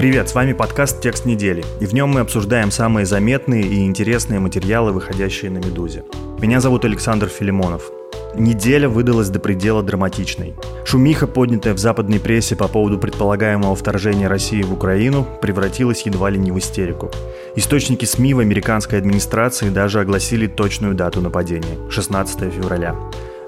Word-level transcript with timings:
Привет, 0.00 0.30
с 0.30 0.34
вами 0.34 0.54
подкаст 0.54 1.02
«Текст 1.02 1.26
недели», 1.26 1.62
и 1.78 1.84
в 1.84 1.92
нем 1.92 2.08
мы 2.08 2.20
обсуждаем 2.20 2.70
самые 2.70 3.04
заметные 3.04 3.64
и 3.64 3.84
интересные 3.84 4.40
материалы, 4.40 4.92
выходящие 4.92 5.50
на 5.50 5.58
«Медузе». 5.58 6.04
Меня 6.38 6.60
зовут 6.60 6.86
Александр 6.86 7.28
Филимонов. 7.28 7.90
Неделя 8.34 8.88
выдалась 8.88 9.28
до 9.28 9.40
предела 9.40 9.82
драматичной. 9.82 10.54
Шумиха, 10.86 11.26
поднятая 11.26 11.74
в 11.74 11.78
западной 11.78 12.18
прессе 12.18 12.56
по 12.56 12.66
поводу 12.66 12.98
предполагаемого 12.98 13.76
вторжения 13.76 14.26
России 14.26 14.62
в 14.62 14.72
Украину, 14.72 15.26
превратилась 15.42 16.00
едва 16.06 16.30
ли 16.30 16.38
не 16.38 16.50
в 16.50 16.58
истерику. 16.58 17.10
Источники 17.54 18.06
СМИ 18.06 18.32
в 18.32 18.38
американской 18.38 18.98
администрации 18.98 19.68
даже 19.68 20.00
огласили 20.00 20.46
точную 20.46 20.94
дату 20.94 21.20
нападения– 21.20 21.76
16 21.90 22.50
февраля. 22.50 22.96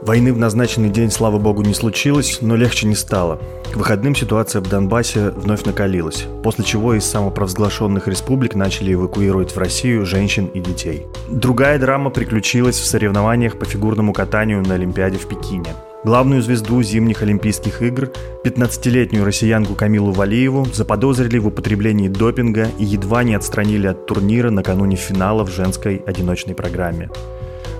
Войны 0.03 0.33
в 0.33 0.39
назначенный 0.39 0.91
день, 0.91 1.13
слава 1.13 1.39
богу, 1.39 1.63
не 1.63 1.75
случилось, 1.75 2.39
но 2.41 2.57
легче 2.57 2.89
не 2.89 2.97
стало. 2.97 3.41
К 3.73 3.77
выходным 3.77 4.17
ситуация 4.17 4.61
в 4.61 4.69
Донбассе 4.69 5.31
вновь 5.31 5.65
накалилась, 5.65 6.25
после 6.43 6.65
чего 6.65 6.95
из 6.95 7.05
самопровозглашенных 7.05 8.09
республик 8.09 8.57
начали 8.57 8.95
эвакуировать 8.95 9.55
в 9.55 9.59
Россию 9.59 10.05
женщин 10.05 10.47
и 10.47 10.59
детей. 10.59 11.07
Другая 11.29 11.79
драма 11.79 12.11
приключилась 12.11 12.81
в 12.81 12.85
соревнованиях 12.85 13.61
по 13.61 13.65
фигурному 13.65 14.13
катанию 14.13 14.61
на 14.67 14.75
Олимпиаде 14.75 15.19
в 15.19 15.29
Пекине. 15.29 15.73
Главную 16.03 16.43
звезду 16.43 16.83
зимних 16.83 17.23
Олимпийских 17.23 17.81
игр, 17.81 18.11
15-летнюю 18.45 19.25
россиянку 19.25 19.77
Камилу 19.77 20.11
Валиеву, 20.11 20.67
заподозрили 20.75 21.39
в 21.39 21.47
употреблении 21.47 22.09
допинга 22.09 22.67
и 22.77 22.85
едва 22.85 23.23
не 23.23 23.35
отстранили 23.35 23.87
от 23.87 24.05
турнира 24.07 24.51
накануне 24.51 24.97
финала 24.97 25.45
в 25.45 25.51
женской 25.51 26.03
одиночной 26.05 26.57
программе. 26.57 27.09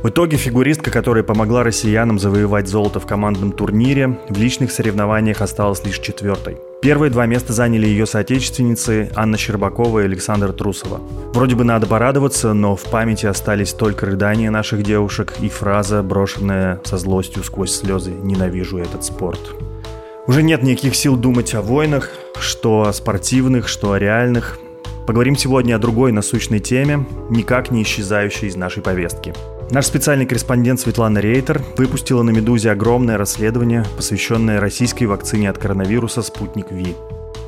В 0.03 0.09
итоге 0.09 0.37
фигуристка, 0.37 0.91
которая 0.91 1.23
помогла 1.23 1.63
россиянам 1.63 2.19
завоевать 2.19 2.67
золото 2.67 2.99
в 2.99 3.07
командном 3.07 3.53
турнире, 3.53 4.19
в 4.29 4.37
личных 4.37 4.73
соревнованиях 4.73 5.41
осталась 5.41 5.85
лишь 5.85 6.01
четвертой. 6.01 6.57
Первые 6.83 7.09
два 7.09 7.27
места 7.27 7.53
заняли 7.53 7.87
ее 7.87 8.07
соотечественницы 8.07 9.13
Анна 9.15 9.39
Щербакова 9.39 10.01
и 10.01 10.05
Александр 10.07 10.53
Трусова. 10.53 11.01
Вроде 11.33 11.55
бы 11.55 11.63
надо 11.63 11.87
порадоваться, 11.87 12.53
но 12.53 12.75
в 12.75 12.83
памяти 12.83 13.27
остались 13.27 13.75
только 13.75 14.07
рыдания 14.07 14.51
наших 14.51 14.83
девушек 14.83 15.35
и 15.41 15.49
фраза, 15.49 16.03
брошенная 16.03 16.81
со 16.83 16.99
злостью 16.99 17.45
сквозь 17.45 17.73
слезы 17.73 18.11
«Ненавижу 18.11 18.79
этот 18.79 19.05
спорт». 19.05 19.55
Уже 20.27 20.43
нет 20.43 20.65
никаких 20.65 20.97
сил 20.97 21.17
думать 21.17 21.55
о 21.55 21.63
войнах, 21.63 22.11
что 22.41 22.89
о 22.89 22.93
спортивных, 22.93 23.69
что 23.69 23.93
о 23.93 24.01
реальных. 24.01 24.59
Поговорим 25.07 25.37
сегодня 25.37 25.77
о 25.77 25.79
другой 25.79 26.11
насущной 26.11 26.59
теме, 26.59 27.07
никак 27.31 27.71
не 27.71 27.85
исчезающей 27.85 28.49
из 28.49 28.57
нашей 28.57 28.83
повестки– 28.83 29.33
Наш 29.73 29.87
специальный 29.87 30.27
корреспондент 30.27 30.81
Светлана 30.81 31.17
Рейтер 31.17 31.63
выпустила 31.79 32.23
на 32.23 32.29
«Медузе» 32.29 32.71
огромное 32.71 33.17
расследование, 33.17 33.87
посвященное 33.97 34.61
российской 34.61 35.05
вакцине 35.05 35.49
от 35.49 35.57
коронавируса 35.57 36.21
«Спутник 36.21 36.71
Ви». 36.71 36.95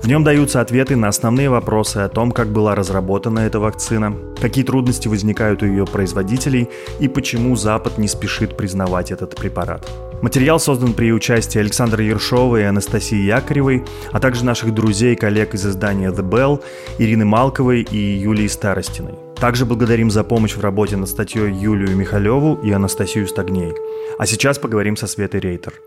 В 0.04 0.06
нем 0.06 0.22
даются 0.22 0.60
ответы 0.60 0.96
на 0.96 1.08
основные 1.08 1.48
вопросы 1.48 1.96
о 1.96 2.10
том, 2.10 2.30
как 2.30 2.48
была 2.48 2.74
разработана 2.74 3.38
эта 3.38 3.58
вакцина, 3.58 4.14
какие 4.38 4.62
трудности 4.62 5.08
возникают 5.08 5.62
у 5.62 5.66
ее 5.66 5.86
производителей 5.86 6.68
и 7.00 7.08
почему 7.08 7.56
Запад 7.56 7.96
не 7.96 8.06
спешит 8.06 8.54
признавать 8.54 9.12
этот 9.12 9.34
препарат. 9.34 9.90
Материал 10.20 10.60
создан 10.60 10.92
при 10.92 11.10
участии 11.10 11.58
Александра 11.58 12.04
Ершова 12.04 12.58
и 12.58 12.64
Анастасии 12.64 13.16
Якоревой, 13.16 13.82
а 14.12 14.20
также 14.20 14.44
наших 14.44 14.74
друзей 14.74 15.14
и 15.14 15.16
коллег 15.16 15.54
из 15.54 15.64
издания 15.66 16.10
The 16.10 16.22
Bell, 16.22 16.62
Ирины 16.98 17.24
Малковой 17.24 17.80
и 17.80 17.96
Юлии 17.96 18.48
Старостиной. 18.48 19.14
Также 19.36 19.64
благодарим 19.64 20.10
за 20.10 20.22
помощь 20.22 20.54
в 20.54 20.60
работе 20.60 20.98
над 20.98 21.08
статьей 21.08 21.50
Юлию 21.50 21.96
Михалеву 21.96 22.60
и 22.62 22.70
Анастасию 22.72 23.26
Стагней. 23.26 23.72
А 24.18 24.26
сейчас 24.26 24.58
поговорим 24.58 24.98
со 24.98 25.06
Светой 25.06 25.40
Рейтер. 25.40 25.80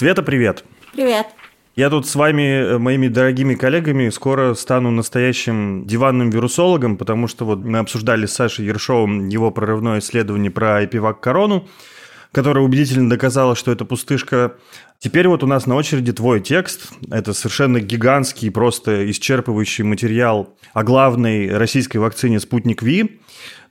Света, 0.00 0.22
привет. 0.22 0.64
Привет. 0.94 1.26
Я 1.76 1.90
тут 1.90 2.06
с 2.06 2.14
вами, 2.14 2.42
э, 2.42 2.78
моими 2.78 3.08
дорогими 3.08 3.54
коллегами, 3.54 4.08
скоро 4.08 4.54
стану 4.54 4.90
настоящим 4.90 5.84
диванным 5.84 6.30
вирусологом, 6.30 6.96
потому 6.96 7.28
что 7.28 7.44
вот 7.44 7.58
мы 7.58 7.80
обсуждали 7.80 8.24
с 8.24 8.32
Сашей 8.32 8.64
Ершовым 8.64 9.28
его 9.28 9.50
прорывное 9.50 9.98
исследование 9.98 10.50
про 10.50 10.82
эпивак-корону, 10.86 11.68
которое 12.32 12.60
убедительно 12.60 13.10
доказало, 13.10 13.56
что 13.56 13.72
это 13.72 13.84
пустышка. 13.84 14.54
Теперь 14.98 15.28
вот 15.28 15.42
у 15.42 15.46
нас 15.46 15.66
на 15.66 15.74
очереди 15.74 16.12
твой 16.12 16.40
текст. 16.40 16.90
Это 17.10 17.32
совершенно 17.32 17.80
гигантский, 17.80 18.50
просто 18.50 19.10
исчерпывающий 19.10 19.84
материал 19.84 20.54
о 20.72 20.84
главной 20.84 21.56
российской 21.56 21.96
вакцине 21.98 22.38
«Спутник 22.38 22.82
Ви». 22.82 23.20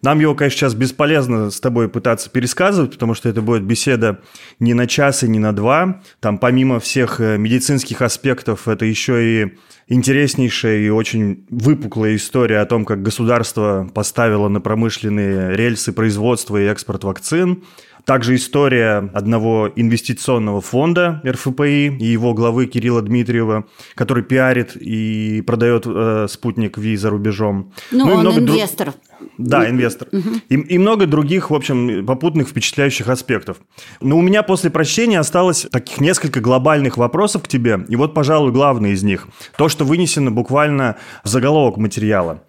Нам 0.02 0.20
его, 0.22 0.34
конечно, 0.34 0.60
сейчас 0.60 0.76
бесполезно 0.76 1.52
с 1.52 1.60
тобой 1.60 1.90
пытаться 1.90 2.30
пересказывать, 2.30 2.94
потому 2.94 3.14
что 3.16 3.28
это 3.28 3.42
будет 3.42 3.64
беседа 3.64 4.22
не 4.58 4.74
на 4.74 4.88
час 4.88 5.24
и 5.24 5.28
не 5.28 5.40
на 5.40 5.54
два. 5.54 6.02
Там 6.22 6.38
помимо 6.38 6.80
всех 6.80 7.20
э, 7.20 7.38
медицинских 7.38 8.02
аспектов, 8.02 8.70
это 8.70 8.86
еще 8.86 9.44
и 9.44 9.58
интереснейшая 9.90 10.78
и 10.80 10.90
очень 10.90 11.46
выпуклая 11.50 12.16
история 12.16 12.60
о 12.60 12.66
том, 12.66 12.86
как 12.86 13.04
государство 13.04 13.90
поставило 13.94 14.48
на 14.48 14.62
промышленные 14.62 15.56
рельсы 15.58 15.92
производства 15.92 16.56
и 16.58 16.66
экспорт 16.66 17.04
вакцин– 17.04 17.64
также 18.06 18.36
история 18.36 19.10
одного 19.14 19.72
инвестиционного 19.76 20.62
фонда 20.62 21.22
РФПИ 21.26 21.98
и 22.00 22.06
его 22.06 22.34
главы 22.34 22.68
Кирилла 22.68 23.02
Дмитриева, 23.02 23.66
который 23.96 24.24
пиарит 24.24 24.76
и 24.76 25.42
продает 25.46 25.84
э, 25.86 26.28
спутник 26.30 26.78
Ви 26.78 26.98
за 26.98 27.10
рубежом. 27.10 27.74
Ну, 27.92 28.06
ну 28.06 28.14
он 28.14 28.20
много 28.22 28.40
инвестор. 28.40 28.94
Дру... 29.20 29.30
Да, 29.38 29.70
инвестор. 29.70 30.08
Угу. 30.12 30.30
И, 30.50 30.56
и 30.56 30.78
много 30.78 31.06
других, 31.06 31.50
в 31.50 31.56
общем, 31.56 32.06
попутных 32.06 32.50
впечатляющих 32.50 33.08
аспектов. 33.10 33.58
Но 34.02 34.18
у 34.18 34.22
меня 34.22 34.44
после 34.44 34.70
прочтения 34.70 35.20
осталось 35.20 35.68
таких 35.72 36.00
несколько 36.00 36.40
глобальных 36.40 36.98
вопросов 36.98 37.44
к 37.44 37.48
тебе. 37.48 37.86
И 37.88 37.96
вот, 37.96 38.14
пожалуй, 38.14 38.52
главный 38.52 38.92
из 38.92 39.04
них. 39.04 39.28
То, 39.58 39.70
что 39.70 39.86
вынесено 39.86 40.32
буквально 40.32 40.98
в 41.24 41.28
заголовок 41.28 41.78
материала 41.78 42.44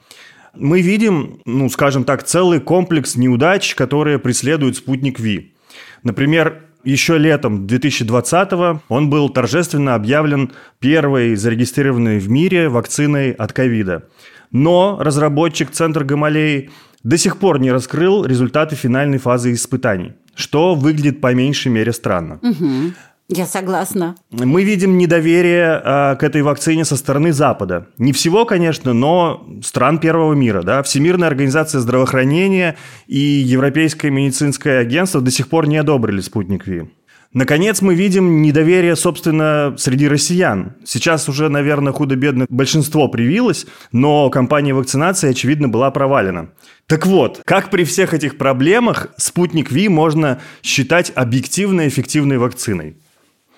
мы 0.55 0.81
видим, 0.81 1.41
ну, 1.45 1.69
скажем 1.69 2.05
так, 2.05 2.25
целый 2.25 2.61
комплекс 2.61 3.17
неудач, 3.17 3.75
которые 3.75 4.19
преследуют 4.19 4.77
спутник 4.77 5.21
Ви. 5.21 5.55
Например, 6.03 6.63
еще 6.85 7.19
летом 7.19 7.67
2020 7.67 8.81
он 8.89 9.11
был 9.11 9.29
торжественно 9.29 9.95
объявлен 9.95 10.53
первой 10.79 11.37
зарегистрированной 11.37 12.19
в 12.19 12.31
мире 12.31 12.69
вакциной 12.69 13.33
от 13.33 13.53
ковида. 13.53 14.09
Но 14.51 14.99
разработчик 15.01 15.71
Центр 15.71 16.05
Гамалеи 16.05 16.71
до 17.03 17.17
сих 17.19 17.37
пор 17.39 17.61
не 17.61 17.71
раскрыл 17.71 18.25
результаты 18.25 18.77
финальной 18.77 19.19
фазы 19.19 19.53
испытаний, 19.53 20.15
что 20.35 20.75
выглядит 20.75 21.21
по 21.21 21.35
меньшей 21.35 21.69
мере 21.69 21.93
странно. 21.93 22.41
Угу. 22.43 22.93
Я 23.33 23.47
согласна. 23.47 24.17
Мы 24.33 24.65
видим 24.65 24.99
недоверие 24.99 25.81
э, 25.85 26.17
к 26.17 26.25
этой 26.25 26.43
вакцине 26.43 26.85
со 26.85 26.97
стороны 26.97 27.33
Запада. 27.33 27.87
Не 27.97 28.13
всего, 28.13 28.45
конечно, 28.45 28.93
но 28.93 29.47
стран 29.63 29.99
первого 29.99 30.35
мира. 30.35 30.63
Да? 30.63 30.83
Всемирная 30.83 31.29
организация 31.29 31.81
здравоохранения 31.81 32.77
и 33.07 33.19
Европейское 33.19 34.11
медицинское 34.11 34.79
агентство 34.79 35.21
до 35.21 35.31
сих 35.31 35.47
пор 35.49 35.69
не 35.69 35.77
одобрили 35.77 36.21
спутник 36.21 36.67
Ви. 36.67 36.91
Наконец, 37.33 37.81
мы 37.81 37.95
видим 37.95 38.43
недоверие, 38.43 38.97
собственно, 38.97 39.77
среди 39.79 40.09
россиян. 40.09 40.75
Сейчас 40.85 41.29
уже, 41.29 41.49
наверное, 41.49 41.93
худо-бедно 41.93 42.47
большинство 42.49 43.07
привилось, 43.07 43.67
но 43.93 44.29
кампания 44.31 44.75
вакцинации, 44.75 45.31
очевидно, 45.31 45.69
была 45.69 45.93
провалена. 45.93 46.51
Так 46.87 47.07
вот, 47.07 47.43
как 47.45 47.71
при 47.71 47.85
всех 47.85 48.13
этих 48.13 48.37
проблемах 48.37 49.07
спутник 49.17 49.71
Ви 49.71 49.89
можно 49.89 50.41
считать 50.65 51.13
объективно 51.15 51.87
эффективной 51.87 52.39
вакциной? 52.39 52.97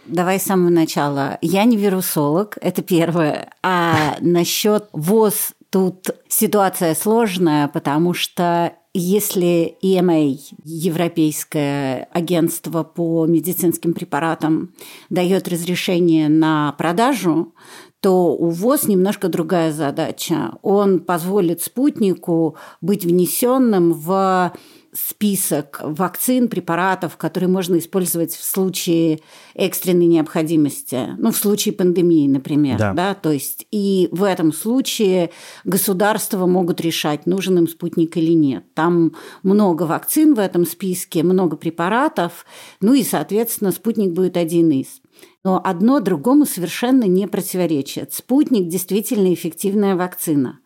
Давай 0.07 0.41
с 0.41 0.45
самого 0.45 0.71
начала. 0.71 1.39
Я 1.43 1.65
не 1.65 1.77
вирусолог, 1.77 2.59
это 2.61 2.83
первое. 2.83 3.51
А 3.63 4.17
насчет 4.21 4.89
ВОЗ 4.93 5.53
тут 5.71 6.11
ситуация 6.29 6.95
сложная, 6.95 7.69
потому 7.69 8.13
что 8.13 8.73
если 8.95 9.77
EMA, 9.83 10.39
Европейское 10.65 12.09
агентство 12.13 12.83
по 12.83 13.27
медицинским 13.27 13.95
препаратам, 13.95 14.75
дает 15.09 15.49
разрешение 15.49 16.29
на 16.29 16.73
продажу, 16.73 17.55
то 18.01 18.35
у 18.35 18.51
ВОЗ 18.51 18.89
немножко 18.89 19.29
другая 19.29 19.73
задача. 19.73 20.59
Он 20.63 20.99
позволит 20.99 21.63
спутнику 21.63 22.57
быть 22.81 23.05
внесенным 23.05 23.93
в 23.93 24.53
список 24.95 25.81
вакцин, 25.83 26.49
препаратов, 26.49 27.17
которые 27.17 27.49
можно 27.49 27.79
использовать 27.79 28.35
в 28.35 28.45
случае 28.45 29.21
экстренной 29.55 30.07
необходимости, 30.07 31.09
ну, 31.19 31.31
в 31.31 31.37
случае 31.37 31.73
пандемии, 31.73 32.29
например, 32.29 32.79
да. 32.79 32.93
да, 32.93 33.15
то 33.15 33.33
есть 33.33 33.67
и 33.71 34.09
в 34.13 34.23
этом 34.23 34.53
случае 34.53 35.31
государства 35.65 36.47
могут 36.47 36.81
решать, 36.81 37.27
нужен 37.27 37.59
им 37.59 37.69
спутник 37.69 38.17
или 38.19 38.33
нет. 38.33 38.65
Там 38.75 39.15
много 39.43 39.85
вакцин 39.85 40.35
в 40.35 40.39
этом 40.39 40.67
списке, 40.67 41.23
много 41.23 41.57
препаратов, 41.57 42.45
ну 42.81 42.93
и, 42.93 43.03
соответственно, 43.03 43.73
спутник 43.73 44.13
будет 44.13 44.37
один 44.37 44.71
из. 44.71 45.01
Но 45.45 45.61
одно 45.63 46.01
другому 46.01 46.45
совершенно 46.45 47.05
не 47.05 47.27
противоречит. 47.27 48.13
Спутник 48.13 48.69
действительно 48.69 49.33
эффективная 49.33 49.97
вакцина. 49.97 50.61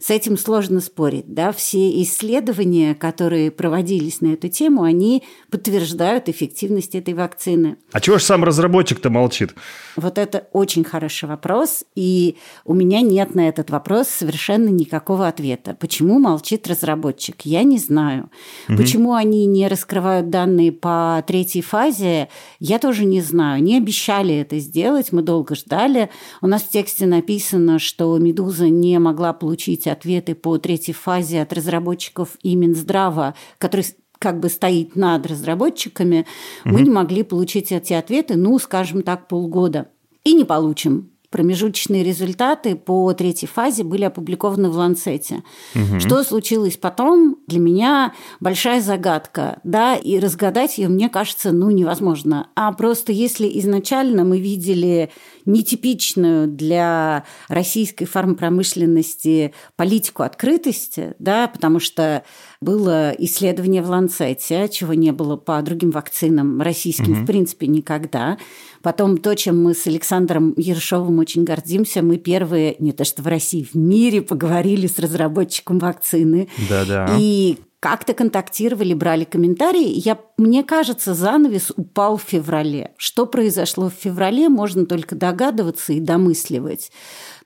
С 0.00 0.08
этим 0.08 0.38
сложно 0.38 0.80
спорить. 0.80 1.34
Да? 1.34 1.52
Все 1.52 2.02
исследования, 2.02 2.94
которые 2.94 3.50
проводились 3.50 4.22
на 4.22 4.28
эту 4.28 4.48
тему, 4.48 4.82
они 4.82 5.22
подтверждают 5.50 6.30
эффективность 6.30 6.94
этой 6.94 7.12
вакцины. 7.12 7.76
А 7.92 8.00
чего 8.00 8.16
же 8.16 8.24
сам 8.24 8.42
разработчик-то 8.42 9.10
молчит? 9.10 9.54
Вот 9.96 10.16
это 10.16 10.48
очень 10.52 10.84
хороший 10.84 11.28
вопрос, 11.28 11.84
и 11.94 12.36
у 12.64 12.72
меня 12.72 13.02
нет 13.02 13.34
на 13.34 13.46
этот 13.46 13.68
вопрос 13.68 14.08
совершенно 14.08 14.70
никакого 14.70 15.28
ответа. 15.28 15.76
Почему 15.78 16.18
молчит 16.18 16.66
разработчик? 16.66 17.42
Я 17.42 17.62
не 17.62 17.76
знаю. 17.76 18.30
Угу. 18.70 18.78
Почему 18.78 19.12
они 19.12 19.44
не 19.44 19.68
раскрывают 19.68 20.30
данные 20.30 20.72
по 20.72 21.22
третьей 21.26 21.62
фазе, 21.62 22.28
я 22.58 22.78
тоже 22.78 23.04
не 23.04 23.20
знаю. 23.20 23.56
Они 23.56 23.76
обещали 23.76 24.34
это 24.36 24.58
сделать, 24.60 25.12
мы 25.12 25.20
долго 25.20 25.54
ждали. 25.54 26.08
У 26.40 26.46
нас 26.46 26.62
в 26.62 26.70
тексте 26.70 27.04
написано, 27.04 27.78
что 27.78 28.16
«Медуза» 28.16 28.70
не 28.70 28.98
могла 28.98 29.34
получить 29.34 29.86
ответы 29.90 30.34
по 30.34 30.58
третьей 30.58 30.94
фазе 30.94 31.42
от 31.42 31.52
разработчиков 31.52 32.30
и 32.42 32.54
Минздрава, 32.56 33.34
который 33.58 33.84
как 34.20 34.38
бы 34.38 34.50
стоит 34.50 34.96
над 34.96 35.26
разработчиками, 35.26 36.26
угу. 36.64 36.74
мы 36.74 36.82
не 36.82 36.90
могли 36.90 37.22
получить 37.22 37.72
эти 37.72 37.94
ответы, 37.94 38.36
ну, 38.36 38.58
скажем 38.58 39.02
так, 39.02 39.26
полгода. 39.28 39.88
И 40.24 40.34
не 40.34 40.44
получим. 40.44 41.10
Промежуточные 41.30 42.02
результаты 42.02 42.74
по 42.74 43.12
третьей 43.12 43.48
фазе 43.48 43.84
были 43.84 44.02
опубликованы 44.02 44.68
в 44.68 44.76
Ланцете. 44.76 45.44
Угу. 45.76 46.00
Что 46.00 46.24
случилось 46.24 46.76
потом, 46.76 47.38
для 47.46 47.60
меня 47.60 48.14
большая 48.40 48.80
загадка, 48.80 49.60
да, 49.62 49.94
и 49.96 50.18
разгадать 50.18 50.76
ее, 50.76 50.88
мне 50.88 51.08
кажется, 51.08 51.52
ну, 51.52 51.70
невозможно. 51.70 52.48
А 52.56 52.72
просто 52.72 53.12
если 53.12 53.48
изначально 53.60 54.24
мы 54.24 54.40
видели 54.40 55.10
нетипичную 55.52 56.48
для 56.48 57.24
российской 57.48 58.04
фармпромышленности 58.04 59.52
политику 59.76 60.22
открытости, 60.22 61.14
да, 61.18 61.48
потому 61.48 61.80
что 61.80 62.24
было 62.60 63.10
исследование 63.18 63.82
в 63.82 63.88
Ланцете, 63.88 64.68
чего 64.68 64.94
не 64.94 65.12
было 65.12 65.36
по 65.36 65.60
другим 65.62 65.90
вакцинам 65.90 66.60
российским, 66.60 67.12
угу. 67.12 67.22
в 67.22 67.26
принципе, 67.26 67.66
никогда. 67.66 68.38
Потом 68.82 69.18
то, 69.18 69.34
чем 69.34 69.62
мы 69.62 69.74
с 69.74 69.86
Александром 69.86 70.54
Ершовым 70.56 71.18
очень 71.18 71.44
гордимся, 71.44 72.02
мы 72.02 72.16
первые, 72.16 72.76
не 72.78 72.92
то 72.92 73.04
что 73.04 73.22
в 73.22 73.26
России, 73.26 73.64
в 73.64 73.74
мире 73.74 74.22
поговорили 74.22 74.86
с 74.86 74.98
разработчиком 74.98 75.78
вакцины. 75.78 76.48
Да-да. 76.68 77.16
И 77.18 77.58
как-то 77.80 78.12
контактировали, 78.12 78.92
брали 78.92 79.24
комментарии. 79.24 79.88
Я, 79.88 80.18
мне 80.36 80.62
кажется, 80.62 81.14
занавес 81.14 81.72
упал 81.74 82.18
в 82.18 82.22
феврале. 82.22 82.92
Что 82.98 83.24
произошло 83.24 83.88
в 83.88 83.94
феврале, 83.94 84.50
можно 84.50 84.84
только 84.84 85.14
догадываться 85.14 85.94
и 85.94 86.00
домысливать. 86.00 86.92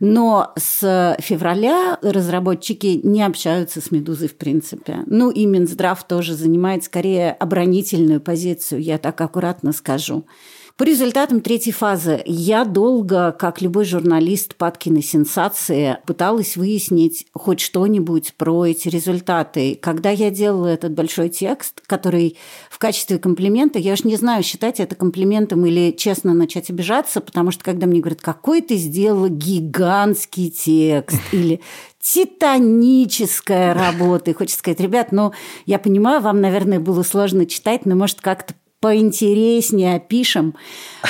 Но 0.00 0.52
с 0.56 1.16
февраля 1.20 1.98
разработчики 2.02 3.00
не 3.04 3.22
общаются 3.22 3.81
с 3.81 3.92
«Медузой» 3.92 4.26
в 4.26 4.36
принципе. 4.36 5.04
Ну 5.06 5.31
и 5.31 5.46
Минздрав 5.46 6.02
тоже 6.02 6.34
занимает 6.34 6.82
скорее 6.82 7.31
оборонительную 7.31 8.20
позицию, 8.20 8.82
я 8.82 8.98
так 8.98 9.20
аккуратно 9.20 9.72
скажу. 9.72 10.26
По 10.76 10.82
результатам 10.82 11.41
третьей 11.41 11.71
фазы 11.71 12.21
я 12.26 12.65
долго, 12.65 13.31
как 13.31 13.62
любой 13.62 13.85
журналист 13.85 14.56
падки 14.56 14.88
на 14.88 15.05
сенсации, 15.05 15.99
пыталась 16.05 16.56
выяснить 16.56 17.29
хоть 17.32 17.61
что-нибудь 17.61 18.35
про 18.35 18.67
эти 18.67 18.88
результаты. 18.88 19.79
Когда 19.81 20.11
я 20.11 20.32
делала 20.32 20.67
этот 20.67 20.91
большой 20.91 21.29
текст, 21.29 21.81
который 21.87 22.37
в 22.71 22.79
качестве 22.79 23.19
комплимента, 23.19 23.79
я 23.79 23.93
уж 23.93 24.03
не 24.03 24.17
знаю, 24.17 24.43
считать 24.43 24.81
это 24.81 24.97
комплиментом 24.97 25.65
или 25.65 25.93
честно 25.93 26.35
начать 26.35 26.71
обижаться, 26.71 27.20
потому 27.20 27.53
что 27.53 27.62
когда 27.62 27.87
мне 27.87 28.00
говорят, 28.00 28.20
какой 28.20 28.61
ты 28.61 28.75
сделала 28.75 29.29
гигантский 29.29 30.50
текст, 30.50 31.20
или 31.32 31.61
титаническая 32.00 33.75
работа. 33.75 34.32
И 34.32 34.35
хочется 34.35 34.59
сказать, 34.59 34.81
ребят, 34.81 35.12
ну, 35.12 35.32
я 35.67 35.79
понимаю, 35.79 36.20
вам, 36.20 36.41
наверное, 36.41 36.81
было 36.81 37.05
сложно 37.05 37.47
читать, 37.47 37.87
но, 37.87 37.94
может, 37.94 38.20
как-то 38.20 38.55
поинтереснее 38.84 39.94
опишем. 39.94 40.54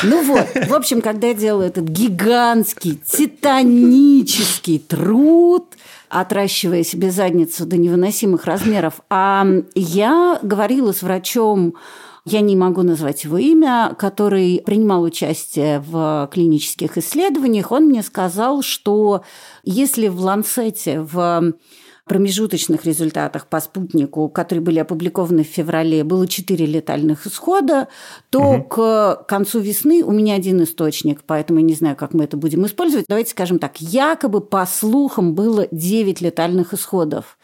Ну 0.04 0.22
вот, 0.22 0.46
в 0.68 0.74
общем, 0.74 1.00
когда 1.00 1.26
я 1.26 1.34
делаю 1.34 1.66
этот 1.66 1.86
гигантский, 1.86 3.00
титанический 3.04 4.78
труд, 4.78 5.64
отращивая 6.08 6.84
себе 6.84 7.10
задницу 7.10 7.66
до 7.66 7.76
невыносимых 7.76 8.44
размеров, 8.44 9.00
а 9.10 9.44
я 9.74 10.38
говорила 10.40 10.92
с 10.92 11.02
врачом, 11.02 11.74
я 12.24 12.42
не 12.42 12.54
могу 12.54 12.82
назвать 12.82 13.24
его 13.24 13.38
имя, 13.38 13.96
который 13.98 14.62
принимал 14.64 15.02
участие 15.02 15.80
в 15.80 16.30
клинических 16.32 16.96
исследованиях, 16.96 17.72
он 17.72 17.86
мне 17.86 18.04
сказал, 18.04 18.62
что 18.62 19.24
если 19.64 20.06
в 20.06 20.20
Ланцете, 20.20 21.00
в 21.00 21.54
промежуточных 22.06 22.84
результатах 22.84 23.46
по 23.46 23.60
спутнику, 23.60 24.28
которые 24.28 24.62
были 24.62 24.78
опубликованы 24.78 25.42
в 25.42 25.46
феврале, 25.46 26.04
было 26.04 26.26
4 26.26 26.66
летальных 26.66 27.26
исхода, 27.26 27.88
то 28.30 28.40
угу. 28.40 28.64
к 28.64 29.24
концу 29.26 29.60
весны 29.60 30.02
у 30.04 30.12
меня 30.12 30.34
один 30.34 30.62
источник, 30.62 31.22
поэтому 31.26 31.60
я 31.60 31.64
не 31.64 31.74
знаю, 31.74 31.96
как 31.96 32.12
мы 32.12 32.24
это 32.24 32.36
будем 32.36 32.66
использовать. 32.66 33.06
Давайте 33.08 33.30
скажем 33.30 33.58
так, 33.58 33.80
якобы 33.80 34.42
по 34.42 34.66
слухам 34.66 35.34
было 35.34 35.66
9 35.70 36.20
летальных 36.20 36.74
исходов. 36.74 37.38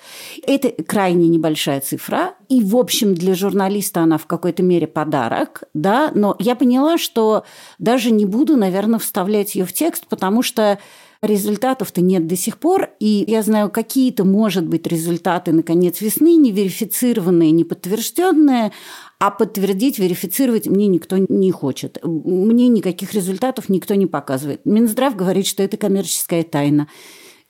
Это 0.46 0.70
крайне 0.82 1.28
небольшая 1.28 1.80
цифра, 1.80 2.34
и, 2.50 2.62
в 2.62 2.76
общем, 2.76 3.14
для 3.14 3.34
журналиста 3.34 4.00
она 4.00 4.18
в 4.18 4.26
какой-то 4.26 4.62
мере 4.62 4.86
подарок, 4.86 5.62
да, 5.72 6.10
но 6.14 6.36
я 6.38 6.54
поняла, 6.54 6.98
что 6.98 7.44
даже 7.78 8.10
не 8.10 8.26
буду, 8.26 8.56
наверное, 8.56 8.98
вставлять 8.98 9.54
ее 9.54 9.64
в 9.64 9.72
текст, 9.72 10.06
потому 10.08 10.42
что 10.42 10.78
Результатов-то 11.22 12.00
нет 12.00 12.26
до 12.26 12.34
сих 12.34 12.56
пор, 12.56 12.90
и 12.98 13.24
я 13.28 13.42
знаю, 13.42 13.70
какие-то, 13.70 14.24
может 14.24 14.66
быть, 14.66 14.86
результаты 14.86 15.52
на 15.52 15.62
конец 15.62 16.00
весны, 16.00 16.36
не 16.36 16.50
верифицированные, 16.50 17.50
не 17.50 17.64
подтвержденные, 17.64 18.72
а 19.18 19.30
подтвердить, 19.30 19.98
верифицировать 19.98 20.66
мне 20.66 20.86
никто 20.86 21.18
не 21.18 21.50
хочет. 21.50 21.98
Мне 22.02 22.68
никаких 22.68 23.12
результатов 23.12 23.68
никто 23.68 23.94
не 23.96 24.06
показывает. 24.06 24.64
Минздрав 24.64 25.14
говорит, 25.14 25.46
что 25.46 25.62
это 25.62 25.76
коммерческая 25.76 26.42
тайна. 26.42 26.88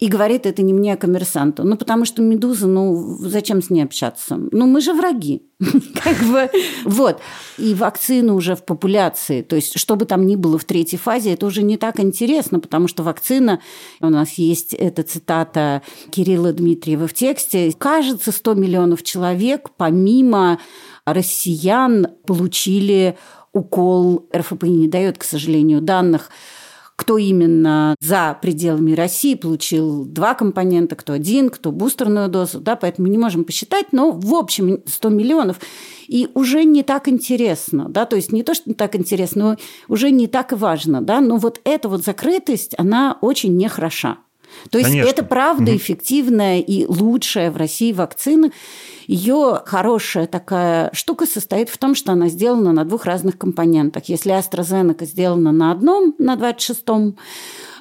И 0.00 0.08
говорит 0.08 0.46
это 0.46 0.62
не 0.62 0.72
мне, 0.72 0.94
а 0.94 0.96
коммерсанту. 0.96 1.62
Ну, 1.62 1.76
потому 1.76 2.06
что 2.06 2.22
Медуза, 2.22 2.66
ну, 2.66 3.18
зачем 3.20 3.62
с 3.62 3.68
ней 3.68 3.82
общаться? 3.82 4.40
Ну, 4.50 4.66
мы 4.66 4.80
же 4.80 4.94
враги. 4.94 5.42
как 6.02 6.16
бы, 6.22 6.50
вот. 6.86 7.20
И 7.58 7.74
вакцины 7.74 8.32
уже 8.32 8.56
в 8.56 8.64
популяции. 8.64 9.42
То 9.42 9.56
есть, 9.56 9.78
что 9.78 9.96
бы 9.96 10.06
там 10.06 10.26
ни 10.26 10.36
было 10.36 10.58
в 10.58 10.64
третьей 10.64 10.98
фазе, 10.98 11.34
это 11.34 11.44
уже 11.44 11.62
не 11.62 11.76
так 11.76 12.00
интересно, 12.00 12.60
потому 12.60 12.88
что 12.88 13.02
вакцина, 13.02 13.60
у 14.00 14.08
нас 14.08 14.32
есть 14.32 14.72
эта 14.72 15.02
цитата 15.02 15.82
Кирилла 16.10 16.54
Дмитриева 16.54 17.06
в 17.06 17.12
тексте, 17.12 17.70
кажется, 17.76 18.32
100 18.32 18.54
миллионов 18.54 19.02
человек, 19.02 19.68
помимо 19.76 20.58
россиян, 21.04 22.06
получили 22.26 23.18
укол. 23.52 24.28
РФП 24.34 24.62
не 24.62 24.88
дает, 24.88 25.18
к 25.18 25.24
сожалению, 25.24 25.82
данных 25.82 26.30
кто 27.00 27.16
именно 27.16 27.96
за 27.98 28.36
пределами 28.42 28.92
России 28.92 29.34
получил 29.34 30.04
два 30.04 30.34
компонента, 30.34 30.96
кто 30.96 31.14
один, 31.14 31.48
кто 31.48 31.72
бустерную 31.72 32.28
дозу, 32.28 32.60
да, 32.60 32.76
поэтому 32.76 33.08
не 33.08 33.16
можем 33.16 33.44
посчитать, 33.44 33.86
но 33.92 34.10
в 34.10 34.34
общем 34.34 34.82
100 34.84 35.08
миллионов. 35.08 35.60
И 36.08 36.28
уже 36.34 36.64
не 36.64 36.82
так 36.82 37.08
интересно, 37.08 37.88
да, 37.88 38.04
то 38.04 38.16
есть 38.16 38.32
не 38.32 38.42
то, 38.42 38.52
что 38.52 38.68
не 38.68 38.74
так 38.74 38.96
интересно, 38.96 39.52
но 39.52 39.56
уже 39.88 40.10
не 40.10 40.26
так 40.26 40.52
важно, 40.52 41.00
да, 41.00 41.22
но 41.22 41.38
вот 41.38 41.62
эта 41.64 41.88
вот 41.88 42.04
закрытость, 42.04 42.74
она 42.76 43.16
очень 43.22 43.56
нехороша. 43.56 44.18
То 44.70 44.78
есть 44.78 44.90
Конечно. 44.90 45.08
это 45.08 45.22
правда 45.22 45.76
эффективная 45.76 46.60
и 46.60 46.86
лучшая 46.86 47.50
в 47.50 47.56
России 47.56 47.92
вакцина. 47.92 48.50
Ее 49.06 49.62
хорошая 49.66 50.26
такая 50.26 50.90
штука 50.92 51.26
состоит 51.26 51.68
в 51.68 51.78
том, 51.78 51.94
что 51.94 52.12
она 52.12 52.28
сделана 52.28 52.72
на 52.72 52.84
двух 52.84 53.04
разных 53.04 53.38
компонентах. 53.38 54.04
Если 54.04 54.32
AstraZeneca 54.32 55.04
сделана 55.04 55.50
на 55.50 55.72
одном, 55.72 56.14
на 56.18 56.34
26-м, 56.34 57.16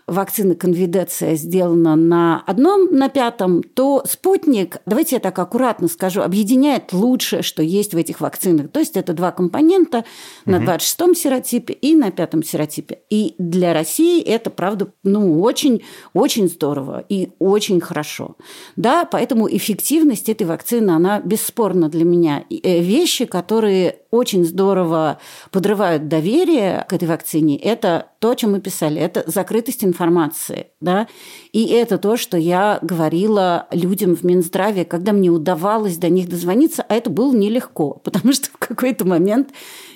вакцина 0.10 0.56
конвидеция 0.56 1.36
сделана 1.36 1.96
на 1.96 2.44
одном, 2.46 2.88
на 2.92 3.10
пятом, 3.10 3.63
то 3.63 4.04
спутник, 4.08 4.78
давайте 4.86 5.16
я 5.16 5.20
так 5.20 5.38
аккуратно 5.39 5.88
скажу, 5.88 6.22
объединяет 6.22 6.94
лучшее, 6.94 7.42
что 7.42 7.63
есть 7.63 7.94
в 7.94 7.98
этих 7.98 8.22
вакцинах. 8.22 8.72
То 8.72 8.80
есть 8.80 8.98
это 8.98 9.13
два 9.13 9.32
компонента 9.32 10.06
на 10.46 10.58
26-м 10.58 11.16
серотипе 11.16 11.74
и 11.74 11.96
на 11.96 12.12
пятом 12.12 12.44
серотипе. 12.44 13.00
И 13.10 13.36
для 13.38 13.74
России 13.74 14.22
это, 14.22 14.50
правда, 14.50 14.92
ну, 15.04 15.42
очень, 15.42 15.84
очень 16.13 16.48
здорово 16.48 17.04
и 17.08 17.30
очень 17.39 17.80
хорошо. 17.80 18.36
Да, 18.75 19.06
поэтому 19.06 19.48
эффективность 19.50 20.30
этой 20.30 20.48
вакцины, 20.48 20.92
она 20.92 21.20
бесспорна 21.22 21.89
для 21.89 22.06
меня. 22.06 22.44
Э, 22.50 22.80
вещи, 22.80 23.25
которые 23.25 24.00
очень 24.12 24.46
здорово 24.46 25.20
подрывают 25.51 26.08
доверие 26.08 26.86
к 26.89 26.94
этой 26.94 27.08
вакцине, 27.08 27.58
это 27.58 28.09
то, 28.20 28.32
о 28.32 28.36
чем 28.36 28.52
мы 28.52 28.60
писали, 28.60 29.00
это 29.00 29.24
закрытость 29.28 29.84
информации, 29.84 30.68
да, 30.82 31.08
и 31.54 31.68
это 31.68 31.98
то, 31.98 32.18
что 32.18 32.38
я 32.38 32.80
говорила 32.82 33.68
людям 33.72 34.16
в 34.16 34.24
Минздраве, 34.24 34.86
когда 34.86 35.14
мне 35.14 35.30
удавалось 35.30 35.98
до 35.98 36.10
них 36.10 36.30
дозвониться, 36.30 36.86
а 36.88 36.96
это 36.96 37.10
было 37.10 37.34
нелегко, 37.34 37.94
потому 38.04 38.34
что 38.34 38.50
в 38.50 38.58
какой-то 38.58 39.06
момент 39.06 39.50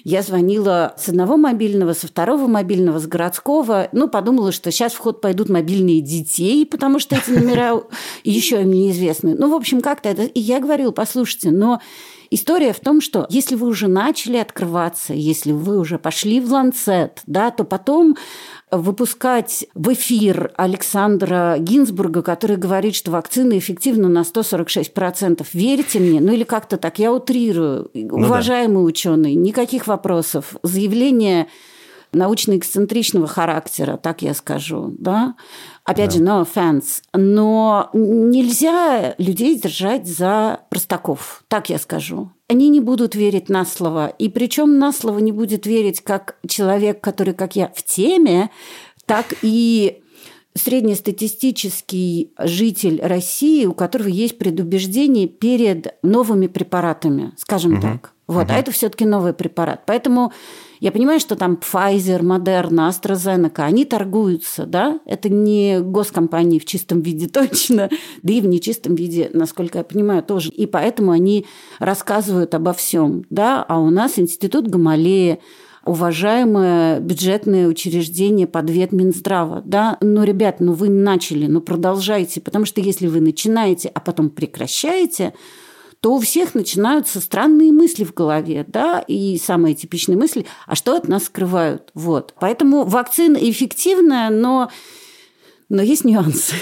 я 0.04 0.22
звонила 0.22 0.94
с 0.98 1.08
одного 1.08 1.38
мобильного, 1.38 1.94
со 1.94 2.08
второго 2.08 2.48
мобильного, 2.48 3.00
с 3.00 3.08
городского. 3.08 3.88
Ну, 3.94 4.10
подумала, 4.10 4.52
что 4.52 4.70
сейчас 4.70 4.94
в 4.94 4.98
ход 4.98 5.22
пойдут 5.22 5.48
мобильные 5.48 6.02
детей, 6.02 6.66
потому 6.66 7.00
что 7.00 7.16
эти 7.16 7.30
номера 7.30 7.84
еще 8.26 8.62
им 8.62 8.72
неизвестны. 8.72 9.34
Ну, 9.34 9.50
в 9.50 9.54
общем, 9.54 9.80
как-то 9.80 10.10
это... 10.10 10.24
И 10.24 10.42
я 10.42 10.60
говорила, 10.60 10.92
послушайте, 10.92 11.52
но 11.52 11.80
История 12.34 12.74
в 12.74 12.80
том, 12.80 13.00
что 13.00 13.28
если 13.30 13.54
вы 13.54 13.68
уже 13.68 13.88
начали 13.88 14.38
открываться, 14.38 15.14
если 15.14 15.52
вы 15.52 15.78
уже 15.78 16.00
пошли 16.00 16.40
в 16.40 16.52
ланцет, 16.52 17.22
да, 17.28 17.52
то 17.52 17.64
потом 17.64 18.18
выпускать 18.72 19.68
в 19.76 19.94
эфир 19.94 20.52
Александра 20.58 21.58
Гинзбурга, 21.60 22.24
который 22.24 22.58
говорит, 22.58 22.96
что 22.96 23.12
вакцина 23.12 23.56
эффективна 23.60 24.10
на 24.10 24.22
146%. 24.22 25.46
Верите 25.54 26.00
мне? 26.00 26.20
Ну 26.22 26.34
или 26.34 26.44
как-то 26.44 26.78
так, 26.78 26.98
я 26.98 27.14
утрирую. 27.14 27.92
Ну, 27.94 28.16
Уважаемый 28.16 28.82
да. 28.82 28.88
ученый, 28.88 29.36
никаких 29.36 29.86
вопросов. 29.86 30.56
Заявление 30.64 31.50
научно-эксцентричного 32.14 33.28
характера, 33.28 33.98
так 33.98 34.22
я 34.22 34.34
скажу, 34.34 34.94
да. 34.98 35.36
Опять 35.84 36.12
да. 36.12 36.18
же, 36.18 36.24
no 36.24 36.46
offense. 36.46 37.02
Но 37.14 37.90
нельзя 37.94 39.16
людей 39.18 39.60
держать 39.60 40.08
за 40.08 40.62
простаков, 40.70 41.44
так 41.48 41.70
я 41.70 41.78
скажу. 41.78 42.32
Они 42.48 42.70
не 42.70 42.80
будут 42.80 43.16
верить 43.16 43.50
на 43.50 43.66
слово. 43.66 44.08
И 44.08 44.30
причем 44.30 44.80
на 44.80 44.92
слово 44.92 45.20
не 45.20 45.32
будет 45.32 45.66
верить 45.66 46.02
как 46.02 46.38
человек, 46.48 47.02
который, 47.02 47.34
как 47.34 47.56
я, 47.56 47.72
в 47.76 47.84
теме, 47.84 48.50
так 49.06 49.34
и 49.42 50.04
среднестатистический 50.56 52.32
житель 52.38 53.02
России, 53.02 53.66
у 53.66 53.74
которого 53.74 54.08
есть 54.08 54.38
предубеждение 54.38 55.28
перед 55.28 55.96
новыми 56.04 56.48
препаратами, 56.48 57.34
скажем 57.38 57.74
угу. 57.74 57.82
так. 57.82 58.14
Вот, 58.28 58.46
угу. 58.46 58.54
а 58.54 58.58
это 58.58 58.72
все-таки 58.72 59.06
новый 59.06 59.34
препарат. 59.34 59.84
Поэтому 59.86 60.32
я 60.84 60.92
понимаю, 60.92 61.22
что 61.22 61.38
там 61.38 61.54
Pfizer, 61.54 62.20
Moderna, 62.20 62.90
AstraZeneca, 62.90 63.62
они 63.62 63.86
торгуются, 63.86 64.66
да? 64.66 65.00
Это 65.06 65.30
не 65.30 65.80
госкомпании 65.80 66.60
в 66.60 66.66
чистом 66.66 67.00
виде 67.00 67.28
точно, 67.34 67.90
да 68.22 68.34
и 68.34 68.42
в 68.42 68.48
нечистом 68.48 68.94
виде, 68.96 69.32
насколько 69.34 69.78
я 69.78 69.86
понимаю, 69.86 70.24
тоже. 70.24 70.50
И 70.50 70.66
поэтому 70.66 71.12
они 71.12 71.46
рассказывают 71.80 72.54
обо 72.54 72.74
всем, 72.74 73.24
да? 73.30 73.64
А 73.64 73.80
у 73.80 73.90
нас 73.92 74.20
институт 74.20 74.68
Гамалея, 74.68 75.40
уважаемое 75.86 77.00
бюджетное 77.00 77.70
учреждение 77.70 78.46
под 78.46 78.70
вет 78.70 78.92
Минздрава, 78.92 79.62
да, 79.64 79.98
но, 80.02 80.26
ребят, 80.26 80.60
ну 80.60 80.74
вы 80.74 80.90
начали, 80.90 81.48
ну 81.48 81.62
продолжайте, 81.62 82.42
потому 82.42 82.66
что 82.66 82.82
если 82.82 83.08
вы 83.08 83.22
начинаете, 83.22 83.90
а 83.94 84.02
потом 84.02 84.30
прекращаете, 84.30 85.34
то 86.04 86.16
у 86.16 86.20
всех 86.20 86.54
начинаются 86.54 87.22
странные 87.22 87.72
мысли 87.72 88.04
в 88.04 88.14
голове, 88.14 88.66
да, 88.68 89.00
и 89.00 89.38
самые 89.38 89.74
типичные 89.74 90.18
мысли, 90.18 90.46
а 90.68 90.76
что 90.76 90.98
от 90.98 91.08
нас 91.08 91.24
скрывают, 91.24 91.92
вот. 91.94 92.34
Поэтому 92.42 92.84
вакцина 92.84 93.38
эффективная, 93.38 94.30
но 94.30 94.70
но 95.74 95.82
есть 95.82 96.06
нюансы. 96.06 96.54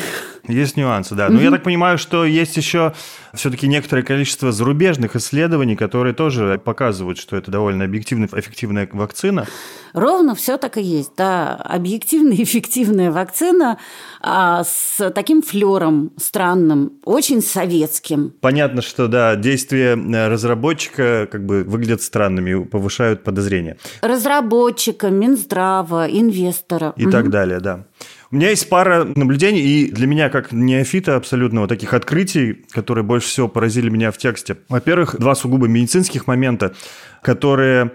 Есть 0.47 0.75
нюансы, 0.75 1.13
да. 1.15 1.29
Но 1.29 1.39
mm-hmm. 1.39 1.43
я 1.43 1.51
так 1.51 1.63
понимаю, 1.63 1.97
что 1.97 2.25
есть 2.25 2.57
еще 2.57 2.93
все-таки 3.33 3.67
некоторое 3.67 4.03
количество 4.03 4.51
зарубежных 4.51 5.15
исследований, 5.15 5.75
которые 5.75 6.13
тоже 6.13 6.59
показывают, 6.63 7.19
что 7.19 7.37
это 7.37 7.51
довольно 7.51 7.85
объективная, 7.85 8.27
эффективная 8.33 8.89
вакцина. 8.91 9.45
Ровно 9.93 10.33
все 10.33 10.57
так 10.57 10.77
и 10.77 10.81
есть, 10.81 11.11
да. 11.15 11.55
Объективная, 11.55 12.41
эффективная 12.41 13.11
вакцина 13.11 13.77
а, 14.21 14.63
с 14.63 15.11
таким 15.11 15.41
флером 15.41 16.11
странным, 16.17 16.93
очень 17.05 17.41
советским. 17.41 18.33
Понятно, 18.41 18.81
что, 18.81 19.07
да, 19.07 19.35
действия 19.35 19.95
э, 19.95 20.27
разработчика 20.27 21.27
как 21.31 21.45
бы 21.45 21.63
выглядят 21.63 22.01
странными, 22.01 22.63
повышают 22.63 23.23
подозрения. 23.23 23.77
Разработчика, 24.01 25.09
Минздрава, 25.09 26.07
инвестора. 26.09 26.93
И 26.95 27.05
mm-hmm. 27.05 27.11
так 27.11 27.29
далее, 27.29 27.59
да. 27.59 27.85
У 28.31 28.37
меня 28.37 28.49
есть 28.49 28.69
пара 28.69 29.03
наблюдений, 29.15 29.59
и 29.59 29.91
для 29.91 30.07
меня, 30.07 30.29
как 30.29 30.53
неофита 30.53 31.17
абсолютно, 31.17 31.61
вот 31.61 31.67
таких 31.67 31.93
открытий, 31.93 32.63
которые 32.71 33.03
больше 33.03 33.27
всего 33.27 33.49
поразили 33.49 33.89
меня 33.89 34.09
в 34.11 34.17
тексте. 34.17 34.55
Во-первых, 34.69 35.17
два 35.19 35.35
сугубо 35.35 35.67
медицинских 35.67 36.27
момента, 36.27 36.73
которые 37.21 37.91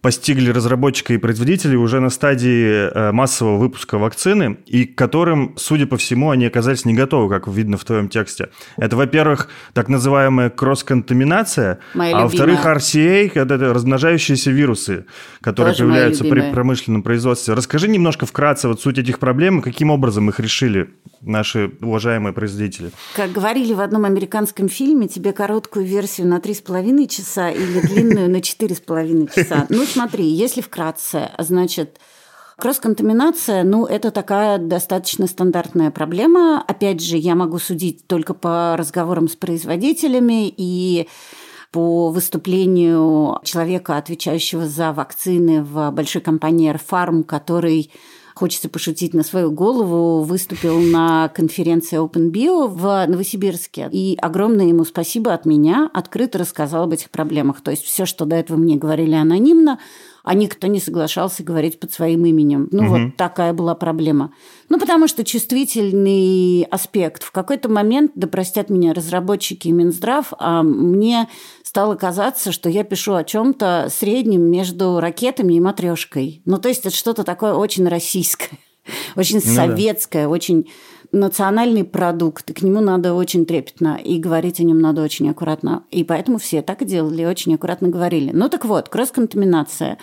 постигли 0.00 0.50
разработчика 0.50 1.12
и 1.12 1.18
производителей 1.18 1.76
уже 1.76 2.00
на 2.00 2.10
стадии 2.10 2.88
э, 2.88 3.12
массового 3.12 3.58
выпуска 3.58 3.98
вакцины, 3.98 4.58
и 4.66 4.84
к 4.84 4.96
которым, 4.96 5.54
судя 5.56 5.86
по 5.86 5.96
всему, 5.96 6.30
они 6.30 6.46
оказались 6.46 6.84
не 6.84 6.94
готовы, 6.94 7.28
как 7.28 7.48
видно 7.48 7.76
в 7.76 7.84
твоем 7.84 8.08
тексте. 8.08 8.50
Это, 8.76 8.96
во-первых, 8.96 9.48
так 9.72 9.88
называемая 9.88 10.50
кросс-контаминация, 10.50 11.80
а 11.94 12.22
во-вторых, 12.22 12.64
RCA, 12.64 13.32
это 13.34 13.74
размножающиеся 13.74 14.50
вирусы, 14.50 15.06
которые 15.40 15.74
Тоже 15.74 15.84
появляются 15.84 16.24
при 16.24 16.52
промышленном 16.52 17.02
производстве. 17.02 17.54
Расскажи 17.54 17.88
немножко 17.88 18.26
вкратце 18.26 18.68
вот 18.68 18.80
суть 18.80 18.98
этих 18.98 19.18
проблем, 19.18 19.62
каким 19.62 19.90
образом 19.90 20.28
их 20.28 20.38
решили 20.38 20.90
наши 21.20 21.72
уважаемые 21.80 22.32
производители. 22.32 22.90
Как 23.16 23.32
говорили 23.32 23.74
в 23.74 23.80
одном 23.80 24.04
американском 24.04 24.68
фильме, 24.68 25.08
тебе 25.08 25.32
короткую 25.32 25.84
версию 25.84 26.28
на 26.28 26.38
3,5 26.38 27.08
часа 27.08 27.50
или 27.50 27.80
длинную 27.80 28.30
на 28.30 28.36
4,5 28.36 29.34
часа. 29.34 29.66
Ну, 29.78 29.84
смотри, 29.88 30.26
если 30.26 30.60
вкратце, 30.60 31.30
значит, 31.38 31.98
Кросс-контаминация, 32.58 33.62
ну, 33.62 33.86
это 33.86 34.10
такая 34.10 34.58
достаточно 34.58 35.28
стандартная 35.28 35.92
проблема. 35.92 36.60
Опять 36.66 37.00
же, 37.00 37.16
я 37.16 37.36
могу 37.36 37.58
судить 37.60 38.08
только 38.08 38.34
по 38.34 38.76
разговорам 38.76 39.28
с 39.28 39.36
производителями 39.36 40.52
и 40.56 41.08
по 41.70 42.10
выступлению 42.10 43.38
человека, 43.44 43.96
отвечающего 43.96 44.66
за 44.66 44.92
вакцины 44.92 45.62
в 45.62 45.92
большой 45.92 46.20
компании 46.20 46.74
Airfarm, 46.74 47.22
который 47.22 47.92
хочется 48.38 48.68
пошутить 48.68 49.14
на 49.14 49.24
свою 49.24 49.50
голову, 49.50 50.22
выступил 50.22 50.78
на 50.78 51.28
конференции 51.28 51.98
Open 51.98 52.30
Bio 52.30 52.68
в 52.68 53.04
Новосибирске. 53.08 53.88
И 53.90 54.16
огромное 54.22 54.66
ему 54.66 54.84
спасибо 54.84 55.34
от 55.34 55.44
меня, 55.44 55.90
открыто 55.92 56.38
рассказал 56.38 56.84
об 56.84 56.92
этих 56.92 57.10
проблемах. 57.10 57.60
То 57.62 57.72
есть 57.72 57.82
все, 57.82 58.06
что 58.06 58.26
до 58.26 58.36
этого 58.36 58.56
мне 58.56 58.76
говорили 58.76 59.14
анонимно, 59.14 59.80
а 60.28 60.34
никто 60.34 60.66
не 60.66 60.78
соглашался 60.78 61.42
говорить 61.42 61.80
под 61.80 61.90
своим 61.90 62.26
именем. 62.26 62.68
Ну, 62.70 62.82
угу. 62.82 62.88
вот 62.90 63.16
такая 63.16 63.54
была 63.54 63.74
проблема. 63.74 64.34
Ну, 64.68 64.78
потому 64.78 65.08
что 65.08 65.24
чувствительный 65.24 66.64
аспект. 66.64 67.22
В 67.22 67.32
какой-то 67.32 67.70
момент, 67.70 68.12
да 68.14 68.26
простят 68.26 68.68
меня 68.68 68.92
разработчики 68.92 69.68
и 69.68 69.72
Минздрав, 69.72 70.34
а 70.38 70.62
мне 70.62 71.30
стало 71.62 71.94
казаться, 71.94 72.52
что 72.52 72.68
я 72.68 72.84
пишу 72.84 73.14
о 73.14 73.24
чем-то 73.24 73.88
среднем 73.90 74.42
между 74.42 75.00
ракетами 75.00 75.54
и 75.54 75.60
матрешкой. 75.60 76.42
Ну, 76.44 76.58
то 76.58 76.68
есть 76.68 76.84
это 76.84 76.94
что-то 76.94 77.24
такое 77.24 77.54
очень 77.54 77.88
российское, 77.88 78.58
очень 79.16 79.40
ну, 79.42 79.54
советское, 79.54 80.24
да. 80.24 80.28
очень 80.28 80.68
национальный 81.12 81.84
продукт, 81.84 82.50
и 82.50 82.52
к 82.52 82.62
нему 82.62 82.80
надо 82.80 83.14
очень 83.14 83.46
трепетно, 83.46 83.98
и 84.02 84.18
говорить 84.18 84.60
о 84.60 84.64
нем 84.64 84.80
надо 84.80 85.02
очень 85.02 85.28
аккуратно. 85.30 85.84
И 85.90 86.04
поэтому 86.04 86.38
все 86.38 86.62
так 86.62 86.82
и 86.82 86.84
делали, 86.84 87.24
очень 87.24 87.54
аккуратно 87.54 87.88
говорили. 87.88 88.30
Ну 88.32 88.48
так 88.48 88.64
вот, 88.64 88.88
кросс-контаминация. 88.88 89.98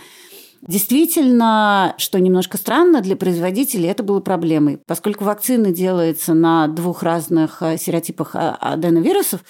Действительно, 0.67 1.93
что 1.97 2.19
немножко 2.19 2.57
странно 2.57 3.01
для 3.01 3.15
производителей, 3.15 3.88
это 3.88 4.01
было 4.01 4.19
проблемой. 4.19 4.79
Поскольку 4.88 5.24
вакцина 5.24 5.71
делается 5.71 6.33
на 6.33 6.67
двух 6.67 7.03
разных 7.03 7.62
э, 7.62 7.77
серотипах 7.77 8.31
а, 8.33 8.57
аденовирусов, 8.59 9.41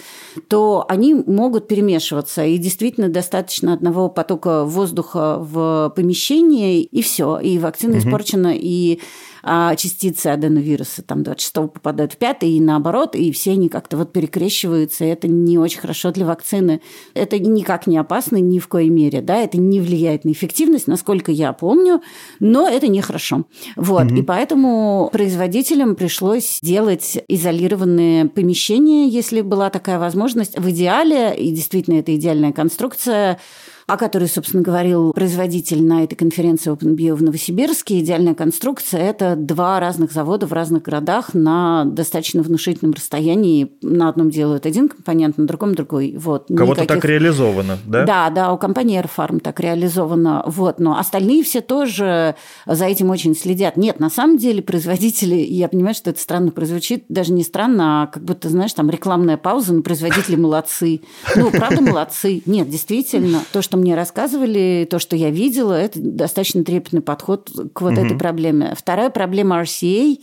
то 0.50 0.86
они 0.90 1.14
могут 1.14 1.70
перемешиваться. 1.70 2.44
И 2.44 2.58
действительно 2.58 3.08
достаточно 3.08 3.72
одного 3.72 4.10
потока 4.10 4.66
воздуха 4.66 5.38
в 5.40 5.94
помещении, 5.96 6.84
и 6.84 7.02
все. 7.02 7.40
И 7.40 7.60
вакцина 7.60 7.94
угу. 7.94 8.00
испорчена, 8.00 8.54
и 8.54 9.00
частицы 9.46 10.28
аденовируса 10.28 11.04
там 11.04 11.24
26 11.24 11.54
попадают 11.74 12.14
в 12.14 12.18
5 12.18 12.44
и 12.44 12.60
наоборот, 12.60 13.16
и 13.16 13.32
все 13.32 13.52
они 13.52 13.70
как-то 13.70 13.96
вот 13.98 14.12
перекрещиваются, 14.12 15.06
и 15.06 15.10
это 15.10 15.28
не 15.28 15.58
очень 15.60 15.80
хорошо 15.80 16.12
для 16.12 16.26
вакцины. 16.26 16.82
Это 17.14 17.38
никак 17.38 17.86
не 17.86 17.98
опасно 17.98 18.38
ни 18.38 18.60
в 18.60 18.68
коей 18.68 18.90
мере, 18.90 19.22
да, 19.22 19.38
это 19.38 19.58
не 19.58 19.80
влияет 19.80 20.26
на 20.26 20.32
эффективность, 20.32 20.88
насколько 20.88 21.32
я 21.32 21.54
помню, 21.54 22.02
но 22.40 22.68
это 22.68 22.88
нехорошо. 22.88 23.46
Вот, 23.76 24.06
угу. 24.06 24.16
и 24.16 24.22
поэтому 24.24 25.10
производителям 25.12 25.96
пришлось 25.96 26.60
делать 26.62 27.20
изолированные 27.28 28.26
помещения, 28.26 29.08
если 29.08 29.42
была 29.42 29.70
такая 29.70 30.00
возможность. 30.00 30.58
В 30.58 30.70
идеале, 30.72 31.36
и 31.36 31.52
действительно 31.52 32.00
это 32.00 32.16
идеальная 32.16 32.52
конструкция, 32.52 33.40
о 33.88 33.98
которой, 33.98 34.28
собственно, 34.28 34.64
говорил 34.64 35.14
производитель 35.14 35.84
на 35.84 36.04
этой 36.04 36.16
конференции 36.16 36.72
OpenBio 36.72 37.14
в 37.14 37.22
Новосибирске. 37.22 38.00
Идеальная 38.00 38.34
конструкция– 38.34 39.02
это 39.10 39.36
два 39.36 39.80
разных 39.80 40.12
завода 40.12 40.48
в 40.48 40.54
разных 40.54 40.84
городах 40.84 41.34
на 41.34 41.86
достаточно 41.86 42.42
внушительном 42.42 42.94
расстоянии. 42.94 43.72
На 43.84 44.10
одном 44.10 44.32
делают 44.32 44.66
один 44.66 44.90
компонент, 44.90 45.38
на 45.38 45.46
другом 45.46 45.76
другой. 45.76 46.16
Вот. 46.18 46.48
Кого-то 46.48 46.82
Никаких... 46.82 47.02
так 47.02 47.06
реализовано, 47.06 47.78
да? 47.86 48.06
Да, 48.06 48.30
да, 48.32 48.54
у 48.54 48.58
компании 48.58 49.00
Airfarm 49.00 49.40
так 49.40 49.60
реализовано. 49.60 50.44
Вот. 50.48 50.80
Но 50.80 50.98
остальные 50.98 51.44
все 51.44 51.62
тоже 51.62 52.36
за 52.66 52.86
этим 52.86 53.12
очень 53.12 53.36
следят. 53.36 53.78
Нет, 53.78 54.00
на 54.00 54.10
самом 54.10 54.38
деле 54.38 54.64
производители, 54.64 55.36
я 55.36 55.68
понимаю, 55.68 55.94
что 55.94 56.10
это 56.10 56.20
странно 56.20 56.50
прозвучит, 56.50 57.06
даже 57.10 57.34
не 57.34 57.44
странно, 57.44 58.04
а 58.04 58.08
как 58.08 58.24
будто, 58.24 58.50
знаешь, 58.50 58.74
там 58.74 58.90
рекламная 58.90 59.38
пауза, 59.38 59.74
но 59.74 59.84
производители 59.84 60.36
молодцы. 60.36 61.02
Ну, 61.36 61.52
правда, 61.52 61.82
молодцы. 61.82 62.42
Нет, 62.48 62.68
действительно, 62.68 63.42
то, 63.52 63.62
что 63.62 63.75
что 63.76 63.82
мне 63.82 63.96
рассказывали, 63.96 64.88
то, 64.90 65.00
что 65.00 65.18
я 65.18 65.30
видела, 65.30 65.74
это 65.74 66.00
достаточно 66.00 66.64
трепетный 66.64 67.02
подход 67.02 67.50
к 67.74 67.82
вот 67.82 67.94
угу. 67.94 68.06
этой 68.06 68.18
проблеме. 68.18 68.74
Вторая 68.78 69.10
проблема 69.10 69.62
RCA, 69.62 70.18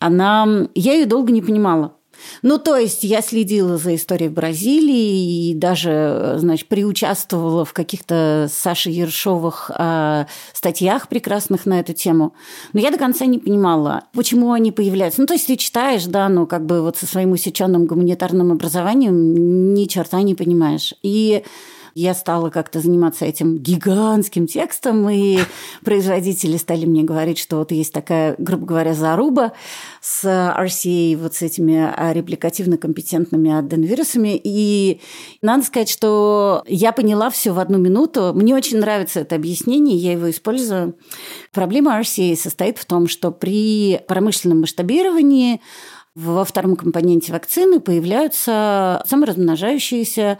она... 0.00 0.68
Я 0.74 0.94
ее 0.94 1.06
долго 1.06 1.30
не 1.30 1.42
понимала. 1.42 1.92
Ну, 2.42 2.58
то 2.58 2.76
есть 2.76 3.04
я 3.04 3.20
следила 3.20 3.78
за 3.78 3.94
историей 3.94 4.28
в 4.28 4.32
Бразилии 4.32 5.50
и 5.50 5.54
даже, 5.54 6.34
значит, 6.38 6.68
приучаствовала 6.68 7.64
в 7.64 7.72
каких-то 7.72 8.48
Саши 8.50 8.90
Ершовых 8.90 9.70
э, 9.76 10.26
статьях 10.52 11.08
прекрасных 11.08 11.66
на 11.66 11.80
эту 11.80 11.92
тему. 11.92 12.34
Но 12.72 12.80
я 12.80 12.90
до 12.90 12.98
конца 12.98 13.26
не 13.26 13.38
понимала, 13.38 14.04
почему 14.12 14.52
они 14.52 14.72
появляются. 14.72 15.20
Ну, 15.20 15.26
то 15.26 15.34
есть 15.34 15.46
ты 15.46 15.56
читаешь, 15.56 16.04
да, 16.04 16.28
ну, 16.28 16.46
как 16.46 16.66
бы 16.66 16.82
вот 16.82 16.96
со 16.96 17.06
своим 17.06 17.32
усеченным 17.32 17.86
гуманитарным 17.86 18.52
образованием 18.52 19.74
ни 19.74 19.84
черта 19.86 20.20
не 20.22 20.34
понимаешь. 20.34 20.94
И 21.02 21.44
я 21.94 22.14
стала 22.14 22.50
как-то 22.50 22.80
заниматься 22.80 23.24
этим 23.24 23.58
гигантским 23.58 24.46
текстом, 24.46 25.08
и 25.08 25.38
производители 25.84 26.56
стали 26.56 26.86
мне 26.86 27.02
говорить, 27.02 27.38
что 27.38 27.58
вот 27.58 27.72
есть 27.72 27.92
такая, 27.92 28.34
грубо 28.38 28.66
говоря, 28.66 28.94
заруба 28.94 29.52
с 30.00 30.24
RCA, 30.24 31.16
вот 31.16 31.34
с 31.34 31.42
этими 31.42 31.92
репликативно-компетентными 32.12 33.58
аденовирусами. 33.58 34.40
И 34.42 35.00
надо 35.42 35.64
сказать, 35.64 35.88
что 35.88 36.64
я 36.66 36.92
поняла 36.92 37.30
все 37.30 37.52
в 37.52 37.58
одну 37.58 37.78
минуту. 37.78 38.32
Мне 38.34 38.54
очень 38.54 38.78
нравится 38.78 39.20
это 39.20 39.36
объяснение, 39.36 39.96
я 39.96 40.12
его 40.12 40.30
использую. 40.30 40.96
Проблема 41.52 42.00
RCA 42.00 42.36
состоит 42.36 42.78
в 42.78 42.84
том, 42.84 43.08
что 43.08 43.30
при 43.30 44.00
промышленном 44.08 44.60
масштабировании 44.60 45.60
во 46.14 46.44
втором 46.44 46.76
компоненте 46.76 47.32
вакцины 47.32 47.80
появляются 47.80 49.02
саморазмножающиеся 49.06 50.38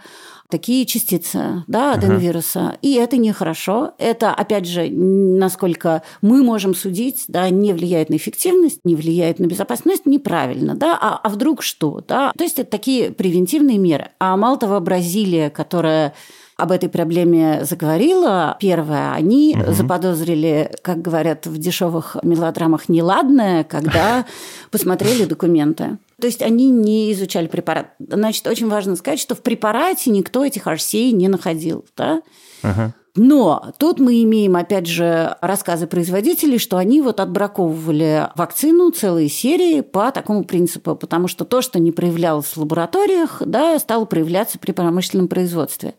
такие 0.49 0.85
частицы 0.85 1.63
да, 1.65 1.93
аденовируса. 1.93 2.59
Ага. 2.59 2.77
И 2.83 2.93
это 2.93 3.17
нехорошо. 3.17 3.93
Это, 3.97 4.31
опять 4.35 4.67
же, 4.67 4.87
насколько 4.87 6.03
мы 6.21 6.43
можем 6.43 6.75
судить, 6.75 7.25
да, 7.27 7.49
не 7.49 7.73
влияет 7.73 8.09
на 8.09 8.17
эффективность, 8.17 8.81
не 8.83 8.95
влияет 8.95 9.39
на 9.39 9.45
безопасность, 9.45 10.05
неправильно. 10.05 10.75
Да? 10.75 10.95
А, 11.01 11.19
а 11.23 11.29
вдруг 11.29 11.63
что? 11.63 12.03
Да? 12.07 12.31
То 12.37 12.43
есть 12.43 12.59
это 12.59 12.69
такие 12.69 13.11
превентивные 13.11 13.79
меры. 13.79 14.11
А 14.19 14.37
мало 14.37 14.57
того, 14.57 14.79
Бразилия, 14.79 15.49
которая 15.49 16.13
об 16.57 16.71
этой 16.71 16.89
проблеме 16.89 17.65
заговорила, 17.65 18.57
первое, 18.59 19.13
они 19.13 19.57
угу. 19.57 19.73
заподозрили, 19.73 20.71
как 20.81 21.01
говорят 21.01 21.47
в 21.47 21.57
дешевых 21.57 22.17
мелодрамах, 22.23 22.89
неладное, 22.89 23.63
когда 23.63 24.25
посмотрели 24.71 25.25
документы. 25.25 25.97
То 26.21 26.27
есть 26.27 26.41
они 26.41 26.69
не 26.69 27.11
изучали 27.11 27.47
препарат. 27.47 27.87
Значит, 27.99 28.47
очень 28.47 28.69
важно 28.69 28.95
сказать, 28.95 29.19
что 29.19 29.35
в 29.35 29.41
препарате 29.41 30.09
никто 30.11 30.45
этих 30.45 30.67
RCA 30.67 31.11
не 31.11 31.27
находил. 31.27 31.85
Да? 31.97 32.21
Ага. 32.61 32.93
Но 33.15 33.73
тут 33.77 33.99
мы 33.99 34.23
имеем, 34.23 34.55
опять 34.55 34.87
же, 34.87 35.37
рассказы 35.39 35.85
производителей, 35.85 36.57
что 36.57 36.77
они 36.77 36.99
вот 37.01 37.19
отбраковывали 37.19 38.29
вакцину 38.35 38.89
целые 38.89 39.29
серии 39.29 39.81
по 39.81 40.11
такому 40.11 40.45
принципу, 40.45 40.95
потому 40.95 41.27
что 41.27 41.45
то, 41.45 41.61
что 41.61 41.77
не 41.77 41.91
проявлялось 41.91 42.47
в 42.47 42.57
лабораториях, 42.57 43.41
да, 43.45 43.77
стало 43.77 44.05
проявляться 44.05 44.57
при 44.57 44.71
промышленном 44.71 45.27
производстве. 45.27 45.93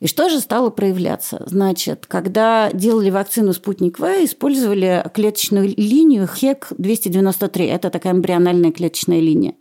И 0.00 0.06
что 0.06 0.28
же 0.28 0.38
стало 0.38 0.70
проявляться? 0.70 1.42
Значит, 1.46 2.06
когда 2.06 2.70
делали 2.72 3.10
вакцину 3.10 3.52
«Спутник 3.52 3.98
В», 3.98 4.04
использовали 4.24 5.04
клеточную 5.12 5.74
линию 5.76 6.26
ХЕК-293. 6.26 7.66
Это 7.66 7.90
такая 7.90 8.12
эмбриональная 8.12 8.70
клеточная 8.70 9.20
линия. 9.20 9.54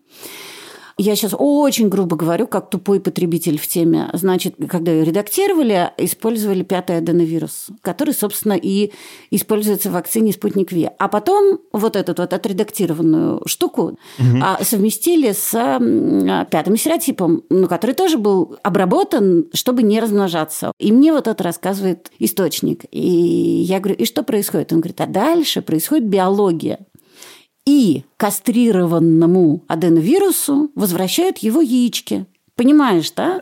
Я 0.99 1.15
сейчас 1.15 1.35
очень 1.37 1.89
грубо 1.89 2.15
говорю, 2.15 2.47
как 2.47 2.71
тупой 2.71 2.99
потребитель 2.99 3.59
в 3.59 3.67
теме. 3.67 4.09
Значит, 4.13 4.55
когда 4.67 4.91
ее 4.91 5.05
редактировали, 5.05 5.91
использовали 5.97 6.63
пятый 6.63 6.97
аденовирус, 6.97 7.67
который, 7.81 8.15
собственно, 8.15 8.53
и 8.53 8.91
используется 9.29 9.89
в 9.89 9.93
вакцине 9.93 10.33
«Спутник 10.33 10.71
Ви». 10.71 10.89
А 10.97 11.07
потом 11.07 11.59
вот 11.71 11.95
эту 11.95 12.15
вот 12.17 12.33
отредактированную 12.33 13.43
штуку 13.45 13.99
угу. 14.17 14.43
совместили 14.61 15.33
с 15.33 15.51
пятым 16.49 16.77
серотипом, 16.77 17.43
ну, 17.49 17.67
который 17.67 17.93
тоже 17.93 18.17
был 18.17 18.57
обработан, 18.63 19.45
чтобы 19.53 19.83
не 19.83 19.99
размножаться. 19.99 20.71
И 20.79 20.91
мне 20.91 21.13
вот 21.13 21.27
это 21.27 21.43
рассказывает 21.43 22.11
источник. 22.17 22.85
И 22.89 22.99
я 22.99 23.79
говорю, 23.79 23.99
и 23.99 24.05
что 24.05 24.23
происходит? 24.23 24.73
Он 24.73 24.79
говорит, 24.79 24.99
а 24.99 25.05
дальше 25.05 25.61
происходит 25.61 26.07
биология 26.07 26.79
и 27.67 28.05
кастрированному 28.15 29.61
аденовирусу 29.67 30.71
возвращают 30.73 31.39
его 31.39 31.59
яички. 31.59 32.25
Понимаешь, 32.55 33.11
да? 33.11 33.41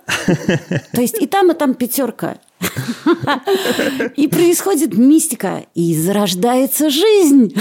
То 0.93 0.99
есть 1.01 1.21
и 1.21 1.27
там, 1.27 1.51
и 1.51 1.53
там 1.53 1.75
пятерка. 1.75 2.37
И 4.15 4.27
происходит 4.27 4.97
мистика, 4.97 5.65
и 5.75 5.93
зарождается 5.95 6.89
жизнь. 6.89 7.53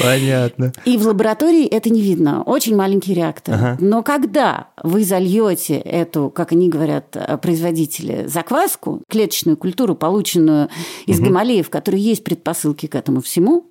Понятно. 0.00 0.72
И 0.84 0.98
в 0.98 1.06
лаборатории 1.06 1.64
это 1.64 1.90
не 1.90 2.02
видно. 2.02 2.42
Очень 2.42 2.76
маленький 2.76 3.14
реактор. 3.14 3.54
Ага. 3.54 3.76
Но 3.80 4.02
когда 4.02 4.68
вы 4.82 5.04
зальете 5.04 5.76
эту, 5.76 6.28
как 6.28 6.52
они 6.52 6.68
говорят, 6.68 7.16
производители, 7.40 8.26
закваску, 8.26 9.02
клеточную 9.08 9.56
культуру, 9.56 9.94
полученную 9.94 10.68
из 11.06 11.18
угу. 11.18 11.28
Гималеев, 11.28 11.68
в 11.68 11.70
которой 11.70 12.00
есть 12.00 12.22
предпосылки 12.22 12.86
к 12.86 12.94
этому 12.94 13.22
всему, 13.22 13.70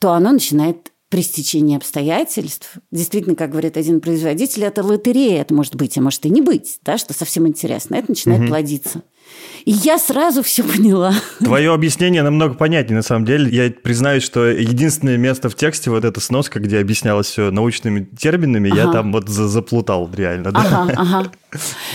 то 0.00 0.12
оно 0.12 0.32
начинает 0.32 0.93
при 1.14 1.22
стечении 1.22 1.76
обстоятельств. 1.76 2.78
Действительно, 2.90 3.36
как 3.36 3.50
говорит 3.50 3.76
один 3.76 4.00
производитель, 4.00 4.64
это 4.64 4.82
лотерея, 4.82 5.42
это 5.42 5.54
может 5.54 5.76
быть, 5.76 5.96
а 5.96 6.00
может 6.00 6.26
и 6.26 6.28
не 6.28 6.40
быть, 6.40 6.80
да, 6.82 6.98
что 6.98 7.14
совсем 7.14 7.46
интересно. 7.46 7.94
Это 7.94 8.10
начинает 8.10 8.40
угу. 8.40 8.48
плодиться. 8.48 9.04
И 9.64 9.70
я 9.70 9.98
сразу 9.98 10.42
все 10.42 10.62
поняла. 10.62 11.14
Твое 11.38 11.72
объяснение 11.72 12.22
намного 12.22 12.54
понятнее, 12.54 12.96
на 12.96 13.02
самом 13.02 13.24
деле. 13.24 13.50
Я 13.50 13.70
признаюсь, 13.70 14.22
что 14.22 14.46
единственное 14.46 15.16
место 15.16 15.48
в 15.48 15.54
тексте, 15.54 15.90
вот 15.90 16.04
эта 16.04 16.20
сноска, 16.20 16.60
где 16.60 16.78
объяснялось 16.78 17.26
все 17.28 17.50
научными 17.50 18.06
терминами, 18.18 18.70
ага. 18.70 18.80
я 18.80 18.92
там 18.92 19.12
вот 19.12 19.28
заплутал 19.28 20.10
реально. 20.14 20.52
Да? 20.52 20.60
Ага, 20.60 20.92
ага. 20.96 21.32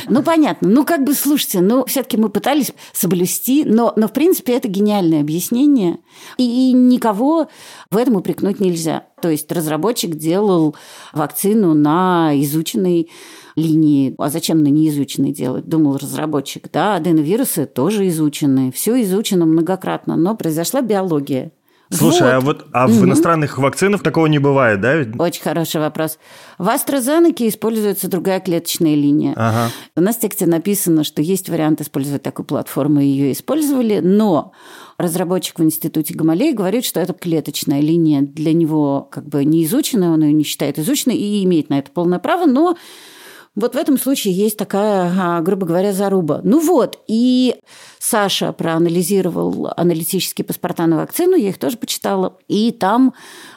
Ну, 0.08 0.23
понятно. 0.23 0.69
Ну, 0.69 0.84
как 0.84 1.03
бы, 1.03 1.13
слушайте, 1.13 1.62
ну, 1.62 1.86
все-таки 1.86 2.17
мы 2.17 2.29
пытались 2.29 2.71
соблюсти, 2.93 3.65
но, 3.65 3.93
но, 3.95 4.08
в 4.08 4.13
принципе, 4.13 4.53
это 4.55 4.67
гениальное 4.67 5.21
объяснение. 5.21 5.97
И, 6.38 6.71
и 6.71 6.73
никого 6.73 7.49
в 7.91 7.97
этом 7.97 8.15
упрекнуть 8.15 8.60
нельзя. 8.60 9.03
То 9.21 9.29
есть 9.29 9.51
разработчик 9.51 10.15
делал 10.15 10.75
вакцину 11.13 11.73
на 11.73 12.32
изученной 12.41 13.10
линии. 13.59 14.15
А 14.17 14.29
зачем 14.29 14.63
на 14.63 14.67
неизученной 14.67 15.31
делать, 15.31 15.65
думал 15.67 15.97
разработчик. 15.97 16.69
Да, 16.71 16.95
аденовирусы 16.95 17.65
тоже 17.65 18.07
изучены. 18.07 18.71
Все 18.71 19.01
изучено 19.03 19.45
многократно, 19.45 20.15
но 20.15 20.35
произошла 20.35 20.81
биология. 20.81 21.51
Слушай, 21.91 22.35
а 22.35 22.39
вот. 22.39 22.61
а 22.61 22.63
вот 22.63 22.67
а 22.71 22.87
в 22.87 22.97
угу. 22.97 23.05
иностранных 23.05 23.57
вакцинах 23.57 24.03
такого 24.03 24.27
не 24.27 24.37
бывает, 24.37 24.79
да? 24.79 25.03
Очень 25.17 25.41
хороший 25.41 25.81
вопрос. 25.81 26.19
В 26.59 26.67
AstraZeneca 26.67 27.47
используется 27.47 28.07
другая 28.07 28.39
клеточная 28.39 28.93
линия. 28.93 29.33
Ага. 29.35 29.71
У 29.95 30.01
нас 30.01 30.17
в 30.17 30.19
тексте 30.19 30.45
написано, 30.45 31.03
что 31.03 31.23
есть 31.23 31.49
вариант 31.49 31.81
использовать 31.81 32.21
такую 32.21 32.45
платформу, 32.45 32.99
ее 32.99 33.31
использовали, 33.31 34.01
но 34.03 34.51
разработчик 34.99 35.57
в 35.57 35.63
институте 35.63 36.13
Гамалея 36.13 36.53
говорит, 36.53 36.85
что 36.85 36.99
это 36.99 37.13
клеточная 37.13 37.81
линия 37.81 38.21
для 38.21 38.53
него 38.53 39.07
как 39.11 39.27
бы 39.27 39.43
не 39.43 39.65
изученная, 39.65 40.09
он 40.11 40.23
ее 40.23 40.33
не 40.33 40.43
считает 40.43 40.77
изученной 40.77 41.15
и 41.15 41.43
имеет 41.43 41.69
на 41.69 41.79
это 41.79 41.89
полное 41.89 42.19
право, 42.19 42.45
но 42.45 42.77
вот 43.59 43.75
в 43.75 43.77
этом 43.77 43.97
случае 43.97 44.33
есть 44.33 44.57
такая, 44.57 45.41
грубо 45.41 45.65
говоря, 45.65 45.93
заруба. 45.93 46.41
Ну 46.43 46.59
вот, 46.59 46.99
и 47.07 47.55
Саша 47.99 48.53
проанализировал 48.53 49.71
аналитические 49.75 50.45
паспорта 50.45 50.87
на 50.87 50.97
вакцину, 50.97 51.35
я 51.35 51.49
их 51.49 51.57
тоже 51.57 51.77
почитала, 51.77 52.33
и 52.47 52.71
там 52.71 53.13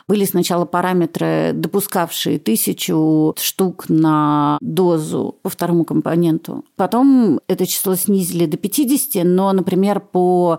Были 0.08 0.24
сначала 0.24 0.64
параметры, 0.64 1.52
допускавшие 1.54 2.38
тысячу 2.38 3.34
штук 3.38 3.86
на 3.88 4.58
дозу 4.60 5.36
по 5.42 5.48
второму 5.48 5.84
компоненту. 5.84 6.64
Потом 6.76 7.40
это 7.48 7.66
число 7.66 7.94
снизили 7.94 8.46
до 8.46 8.56
50, 8.56 9.24
но, 9.24 9.52
например, 9.52 10.00
по 10.00 10.58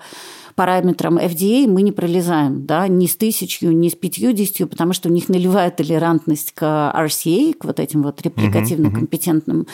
параметрам 0.56 1.18
FDA 1.18 1.68
мы 1.68 1.82
не 1.82 1.92
пролезаем, 1.92 2.66
да, 2.66 2.88
ни 2.88 3.06
с 3.06 3.16
тысячью, 3.16 3.76
ни 3.76 3.90
с 3.90 3.96
пятьюдесятью, 3.96 4.68
потому 4.68 4.94
что 4.94 5.10
у 5.10 5.12
них 5.12 5.30
нулевая 5.30 5.72
толерантность 5.72 6.52
к 6.54 6.64
RCA, 6.64 7.54
к 7.54 7.66
вот 7.66 7.80
этим 7.80 8.04
вот 8.04 8.22
репликативно-компетентным 8.22 9.68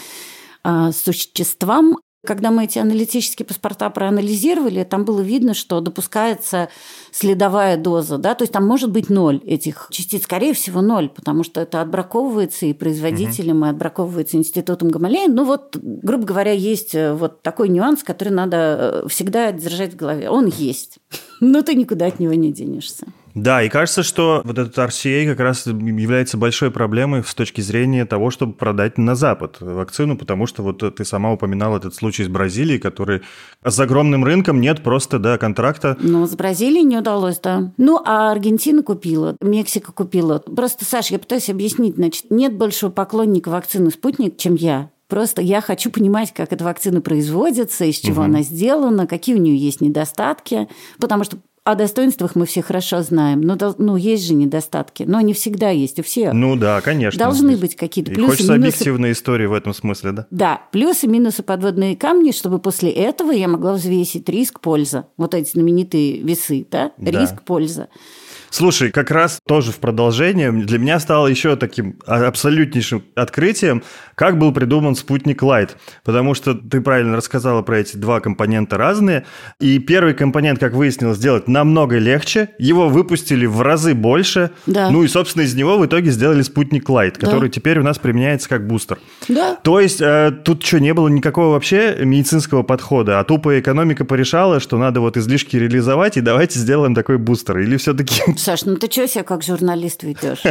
а, 0.63 0.91
существам, 0.91 1.97
когда 2.25 2.51
мы 2.51 2.65
эти 2.65 2.79
аналитические 2.79 3.45
паспорта 3.45 3.89
проанализировали, 3.89 4.83
там 4.83 5.05
было 5.05 5.21
видно, 5.21 5.53
что 5.53 5.79
допускается 5.79 6.69
следовая 7.11 7.77
доза, 7.77 8.17
да, 8.17 8.35
то 8.35 8.43
есть 8.43 8.51
там 8.51 8.67
может 8.67 8.91
быть 8.91 9.09
ноль 9.09 9.37
этих 9.45 9.87
частиц, 9.89 10.23
скорее 10.23 10.53
всего 10.53 10.81
ноль, 10.81 11.09
потому 11.09 11.43
что 11.43 11.61
это 11.61 11.81
отбраковывается 11.81 12.65
и 12.65 12.73
производителем, 12.73 13.59
угу. 13.59 13.67
и 13.67 13.69
отбраковывается 13.69 14.37
институтом 14.37 14.89
Гамалея. 14.89 15.29
Ну 15.29 15.45
вот, 15.45 15.77
грубо 15.81 16.25
говоря, 16.25 16.51
есть 16.51 16.93
э, 16.93 17.13
вот 17.13 17.41
такой 17.41 17.69
нюанс, 17.69 18.03
который 18.03 18.33
надо 18.33 19.03
э, 19.05 19.07
всегда 19.09 19.51
держать 19.53 19.93
в 19.93 19.95
голове. 19.95 20.29
Он 20.29 20.47
есть, 20.47 20.97
но 21.39 21.61
ты 21.61 21.75
никуда 21.75 22.07
от 22.07 22.19
него 22.19 22.33
не 22.33 22.51
денешься. 22.51 23.07
Да, 23.33 23.63
и 23.63 23.69
кажется, 23.69 24.03
что 24.03 24.41
вот 24.43 24.57
этот 24.57 24.77
RCA 24.77 25.25
как 25.29 25.39
раз 25.39 25.65
является 25.67 26.37
большой 26.37 26.71
проблемой 26.71 27.23
с 27.23 27.33
точки 27.33 27.61
зрения 27.61 28.05
того, 28.05 28.31
чтобы 28.31 28.53
продать 28.53 28.97
на 28.97 29.15
Запад 29.15 29.57
вакцину, 29.59 30.17
потому 30.17 30.47
что 30.47 30.63
вот 30.63 30.95
ты 30.95 31.05
сама 31.05 31.31
упоминала 31.31 31.77
этот 31.77 31.95
случай 31.95 32.23
с 32.23 32.27
Бразилией, 32.27 32.79
который 32.79 33.21
с 33.63 33.79
огромным 33.79 34.23
рынком 34.23 34.61
нет 34.61 34.83
просто, 34.83 35.19
да, 35.19 35.37
контракта. 35.37 35.97
Ну, 36.01 36.25
с 36.25 36.35
Бразилией 36.35 36.83
не 36.83 36.97
удалось, 36.97 37.39
да. 37.39 37.71
Ну, 37.77 38.01
а 38.05 38.31
Аргентина 38.31 38.83
купила, 38.83 39.35
Мексика 39.41 39.91
купила. 39.91 40.39
Просто, 40.39 40.85
Саша, 40.85 41.13
я 41.13 41.19
пытаюсь 41.19 41.49
объяснить, 41.49 41.95
значит, 41.95 42.25
нет 42.29 42.55
большего 42.55 42.89
поклонника 42.89 43.49
вакцины 43.49 43.91
«Спутник», 43.91 44.37
чем 44.37 44.55
я. 44.55 44.89
Просто 45.09 45.41
я 45.41 45.59
хочу 45.59 45.89
понимать, 45.89 46.31
как 46.35 46.53
эта 46.53 46.63
вакцина 46.63 47.01
производится, 47.01 47.83
из 47.83 47.97
чего 47.97 48.21
угу. 48.21 48.29
она 48.29 48.43
сделана, 48.43 49.07
какие 49.07 49.33
у 49.33 49.39
нее 49.39 49.57
есть 49.57 49.81
недостатки. 49.81 50.69
Потому 50.99 51.23
что 51.23 51.37
о 51.71 51.75
достоинствах 51.75 52.35
мы 52.35 52.45
все 52.45 52.61
хорошо 52.61 53.01
знаем, 53.01 53.41
но 53.41 53.57
ну, 53.77 53.95
есть 53.95 54.25
же 54.25 54.33
недостатки, 54.33 55.03
но 55.03 55.19
они 55.19 55.33
всегда 55.33 55.69
есть 55.69 55.99
у 55.99 56.03
всех. 56.03 56.33
Ну 56.33 56.55
да, 56.55 56.81
конечно. 56.81 57.19
Должны 57.19 57.57
быть 57.57 57.75
какие-то 57.75 58.11
плюсы. 58.11 58.25
И 58.25 58.29
хочется 58.29 58.53
минусы. 58.53 58.67
объективные 58.67 59.11
истории 59.11 59.45
в 59.45 59.53
этом 59.53 59.73
смысле, 59.73 60.11
да? 60.11 60.27
Да, 60.31 60.61
плюсы, 60.71 61.07
минусы, 61.07 61.43
подводные 61.43 61.95
камни, 61.95 62.31
чтобы 62.31 62.59
после 62.59 62.89
этого 62.89 63.31
я 63.31 63.47
могла 63.47 63.73
взвесить 63.73 64.27
риск, 64.29 64.59
польза. 64.59 65.07
Вот 65.17 65.33
эти 65.33 65.51
знаменитые 65.51 66.21
весы, 66.21 66.65
да? 66.69 66.91
да. 66.97 67.11
Риск, 67.11 67.43
польза. 67.43 67.89
Слушай, 68.49 68.91
как 68.91 69.11
раз 69.11 69.39
тоже 69.47 69.71
в 69.71 69.77
продолжение 69.77 70.51
для 70.51 70.79
меня 70.79 70.99
стало 70.99 71.27
еще 71.27 71.55
таким 71.55 71.99
абсолютнейшим 72.05 73.03
открытием, 73.15 73.83
как 74.15 74.37
был 74.37 74.51
придуман 74.51 74.95
спутник 74.95 75.43
Light. 75.43 75.71
Потому 76.03 76.33
что 76.33 76.53
ты 76.53 76.81
правильно 76.81 77.15
рассказала 77.15 77.61
про 77.61 77.79
эти 77.79 77.95
два 77.95 78.19
компонента 78.19 78.77
разные. 78.77 79.25
И 79.59 79.79
первый 79.79 80.13
компонент, 80.13 80.59
как 80.59 80.73
выяснилось, 80.73 81.17
сделать 81.17 81.47
намного 81.47 81.97
легче. 81.97 82.49
Его 82.57 82.89
выпустили 82.89 83.45
в 83.45 83.61
разы 83.61 83.93
больше. 83.93 84.51
Да. 84.65 84.89
Ну 84.89 85.03
и, 85.03 85.07
собственно, 85.07 85.43
из 85.43 85.55
него 85.55 85.77
в 85.77 85.85
итоге 85.85 86.11
сделали 86.11 86.41
спутник 86.41 86.89
Light, 86.89 87.17
который 87.19 87.49
да. 87.49 87.53
теперь 87.53 87.79
у 87.79 87.83
нас 87.83 87.97
применяется 87.97 88.49
как 88.49 88.67
бустер. 88.67 88.99
Да. 89.27 89.55
То 89.55 89.79
есть 89.79 90.01
э, 90.01 90.31
тут 90.43 90.65
что, 90.65 90.79
не 90.79 90.93
было 90.93 91.07
никакого 91.07 91.53
вообще 91.53 91.97
медицинского 91.99 92.63
подхода, 92.63 93.19
а 93.19 93.23
тупо 93.23 93.59
экономика 93.59 94.05
порешала, 94.05 94.59
что 94.59 94.77
надо 94.77 95.01
вот 95.01 95.17
излишки 95.17 95.55
реализовать, 95.55 96.17
и 96.17 96.21
давайте 96.21 96.59
сделаем 96.59 96.95
такой 96.95 97.17
бустер. 97.17 97.59
Или 97.59 97.77
все-таки 97.77 98.21
Саш, 98.39 98.63
ну 98.63 98.77
ты 98.77 98.89
что 98.89 99.07
себя 99.07 99.23
как 99.23 99.43
журналист 99.43 100.03
ведешь? 100.03 100.41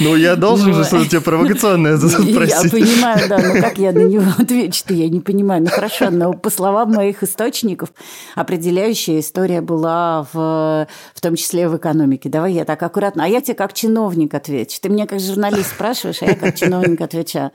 Ну, 0.00 0.14
я 0.14 0.36
должен 0.36 0.72
же 0.72 0.84
что-то 0.84 1.08
тебе 1.08 1.20
провокационное 1.20 1.98
спросить. 1.98 2.64
Я 2.64 2.70
понимаю, 2.70 3.28
да, 3.28 3.38
но 3.38 3.60
как 3.60 3.78
я 3.78 3.92
на 3.92 4.04
него 4.04 4.24
отвечу-то, 4.38 4.94
я 4.94 5.08
не 5.08 5.20
понимаю. 5.20 5.62
Ну, 5.62 5.68
хорошо, 5.68 6.10
но 6.10 6.32
по 6.32 6.48
словам 6.50 6.92
моих 6.92 7.22
источников, 7.22 7.90
определяющая 8.34 9.20
история 9.20 9.60
была 9.60 10.26
в, 10.32 10.86
в 11.14 11.20
том 11.20 11.34
числе 11.34 11.68
в 11.68 11.76
экономике. 11.76 12.28
Давай 12.28 12.52
я 12.52 12.64
так 12.64 12.82
аккуратно. 12.82 13.24
А 13.24 13.28
я 13.28 13.40
тебе 13.40 13.54
как 13.54 13.72
чиновник 13.72 14.32
отвечу. 14.34 14.78
Ты 14.80 14.88
меня 14.88 15.06
как 15.06 15.20
журналист 15.20 15.70
спрашиваешь, 15.70 16.22
а 16.22 16.26
я 16.26 16.36
как 16.36 16.56
чиновник 16.56 17.00
отвечаю. 17.00 17.50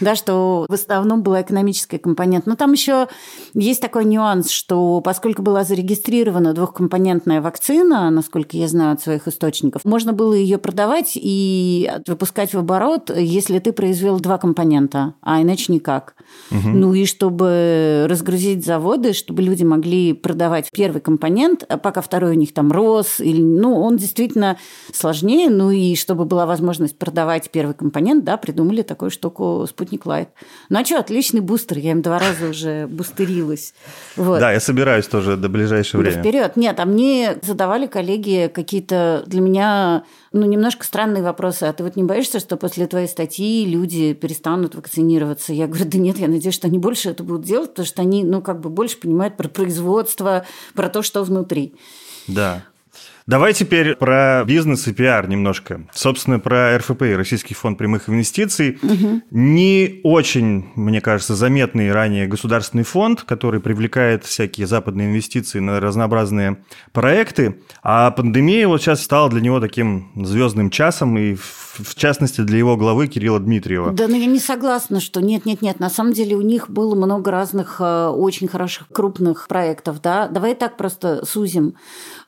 Да, 0.00 0.14
что 0.14 0.66
в 0.68 0.72
основном 0.72 1.22
была 1.22 1.42
экономическая 1.42 1.98
компонент. 1.98 2.46
Но 2.46 2.54
там 2.54 2.72
еще 2.72 3.08
есть 3.54 3.80
такой 3.80 4.04
нюанс, 4.04 4.50
что 4.50 5.00
поскольку 5.00 5.42
была 5.42 5.64
зарегистрирована 5.64 6.54
двухкомпонентная 6.54 7.40
вакцина, 7.40 7.79
вакцина, 7.80 8.10
насколько 8.10 8.56
я 8.56 8.68
знаю 8.68 8.92
от 8.92 9.00
своих 9.00 9.28
источников, 9.28 9.84
можно 9.84 10.12
было 10.12 10.34
ее 10.34 10.58
продавать 10.58 11.12
и 11.14 11.90
выпускать 12.06 12.54
в 12.54 12.58
оборот, 12.58 13.10
если 13.16 13.58
ты 13.58 13.72
произвел 13.72 14.20
два 14.20 14.38
компонента, 14.38 15.14
а 15.22 15.40
иначе 15.42 15.72
никак. 15.72 16.14
Угу. 16.50 16.68
Ну 16.68 16.94
и 16.94 17.06
чтобы 17.06 18.06
разгрузить 18.08 18.64
заводы, 18.64 19.12
чтобы 19.12 19.42
люди 19.42 19.64
могли 19.64 20.12
продавать 20.12 20.68
первый 20.72 21.00
компонент, 21.00 21.64
а 21.68 21.78
пока 21.78 22.00
второй 22.00 22.32
у 22.32 22.38
них 22.38 22.52
там 22.52 22.70
рос, 22.72 23.20
или, 23.20 23.42
ну, 23.42 23.80
он 23.80 23.96
действительно 23.96 24.56
сложнее, 24.92 25.50
ну 25.50 25.70
и 25.70 25.94
чтобы 25.96 26.24
была 26.24 26.46
возможность 26.46 26.98
продавать 26.98 27.50
первый 27.50 27.74
компонент, 27.74 28.24
да, 28.24 28.36
придумали 28.36 28.82
такую 28.82 29.10
штуку 29.10 29.66
Спутник 29.68 30.06
Лайт. 30.06 30.28
Ну 30.68 30.80
а 30.80 30.84
что, 30.84 30.98
отличный 30.98 31.40
бустер, 31.40 31.78
я 31.78 31.92
им 31.92 32.02
два 32.02 32.18
раза 32.18 32.48
уже 32.50 32.86
бустерилась. 32.86 33.74
Вот. 34.16 34.40
Да, 34.40 34.52
я 34.52 34.60
собираюсь 34.60 35.06
тоже 35.06 35.36
до 35.36 35.48
ближайшего 35.48 36.02
времени. 36.02 36.20
Вперед. 36.20 36.56
Нет, 36.56 36.78
а 36.78 36.84
мне 36.84 37.36
задавали 37.42 37.69
коллеги 37.86 38.50
какие-то 38.52 39.22
для 39.26 39.40
меня 39.40 40.04
ну, 40.32 40.46
немножко 40.46 40.84
странные 40.84 41.22
вопросы. 41.22 41.64
А 41.64 41.72
ты 41.72 41.82
вот 41.82 41.96
не 41.96 42.04
боишься, 42.04 42.40
что 42.40 42.56
после 42.56 42.86
твоей 42.86 43.08
статьи 43.08 43.64
люди 43.64 44.12
перестанут 44.14 44.74
вакцинироваться? 44.74 45.52
Я 45.52 45.66
говорю, 45.66 45.86
да 45.86 45.98
нет, 45.98 46.18
я 46.18 46.28
надеюсь, 46.28 46.54
что 46.54 46.68
они 46.68 46.78
больше 46.78 47.10
это 47.10 47.22
будут 47.22 47.44
делать, 47.44 47.70
потому 47.70 47.86
что 47.86 48.02
они, 48.02 48.24
ну, 48.24 48.40
как 48.42 48.60
бы 48.60 48.70
больше 48.70 48.98
понимают 48.98 49.36
про 49.36 49.48
производство, 49.48 50.44
про 50.74 50.88
то, 50.88 51.02
что 51.02 51.24
внутри. 51.24 51.74
Да. 52.26 52.64
Давай 53.30 53.52
теперь 53.54 53.94
про 53.94 54.42
бизнес 54.44 54.88
и 54.88 54.92
пиар 54.92 55.28
немножко. 55.28 55.82
Собственно, 55.92 56.40
про 56.40 56.76
РФП, 56.78 57.02
Российский 57.14 57.54
фонд 57.54 57.78
прямых 57.78 58.08
инвестиций. 58.08 58.80
Угу. 58.82 59.22
Не 59.30 60.00
очень, 60.02 60.72
мне 60.74 61.00
кажется, 61.00 61.36
заметный 61.36 61.92
ранее 61.92 62.26
государственный 62.26 62.82
фонд, 62.82 63.22
который 63.22 63.60
привлекает 63.60 64.24
всякие 64.24 64.66
западные 64.66 65.10
инвестиции 65.10 65.60
на 65.60 65.78
разнообразные 65.78 66.64
проекты. 66.90 67.60
А 67.84 68.10
пандемия 68.10 68.66
вот 68.66 68.82
сейчас 68.82 69.00
стала 69.00 69.30
для 69.30 69.40
него 69.40 69.60
таким 69.60 70.10
звездным 70.26 70.68
часом, 70.68 71.16
и 71.16 71.36
в 71.36 71.94
частности 71.94 72.40
для 72.40 72.58
его 72.58 72.76
главы 72.76 73.06
Кирилла 73.06 73.38
Дмитриева. 73.38 73.92
Да, 73.92 74.08
но 74.08 74.16
я 74.16 74.26
не 74.26 74.40
согласна, 74.40 74.98
что 74.98 75.20
нет-нет-нет. 75.20 75.78
На 75.78 75.88
самом 75.88 76.14
деле 76.14 76.34
у 76.34 76.42
них 76.42 76.68
было 76.68 76.96
много 76.96 77.30
разных 77.30 77.76
э, 77.78 78.08
очень 78.08 78.48
хороших 78.48 78.88
крупных 78.88 79.46
проектов. 79.46 80.02
Да? 80.02 80.26
Давай 80.26 80.56
так 80.56 80.76
просто 80.76 81.24
сузим 81.24 81.74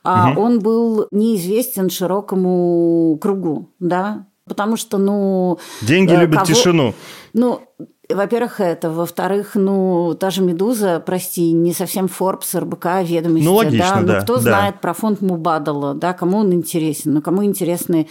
угу. 0.03 0.41
он 0.41 0.59
был 0.59 1.07
неизвестен 1.11 1.89
широкому 1.89 3.17
кругу, 3.21 3.69
да, 3.79 4.27
потому 4.47 4.77
что, 4.77 4.97
ну... 4.97 5.59
Деньги 5.81 6.13
э, 6.13 6.21
любят 6.21 6.41
кого... 6.41 6.45
тишину. 6.45 6.93
Ну, 7.33 7.61
во-первых, 8.09 8.59
это. 8.59 8.89
Во-вторых, 8.89 9.51
ну, 9.55 10.15
та 10.19 10.29
же 10.29 10.41
«Медуза», 10.41 11.01
прости, 11.05 11.51
не 11.51 11.73
совсем 11.73 12.05
Forbes, 12.07 12.59
РБК, 12.59 13.01
ведомости. 13.03 13.45
Ну, 13.45 13.55
логично, 13.55 14.01
да. 14.01 14.01
да. 14.01 14.17
Ну, 14.17 14.23
кто 14.23 14.35
да. 14.35 14.41
знает 14.41 14.81
про 14.81 14.93
фонд 14.93 15.21
Мубадала, 15.21 15.93
да, 15.93 16.13
кому 16.13 16.39
он 16.39 16.53
интересен, 16.53 17.13
ну, 17.13 17.21
кому 17.21 17.45
интересны 17.45 18.07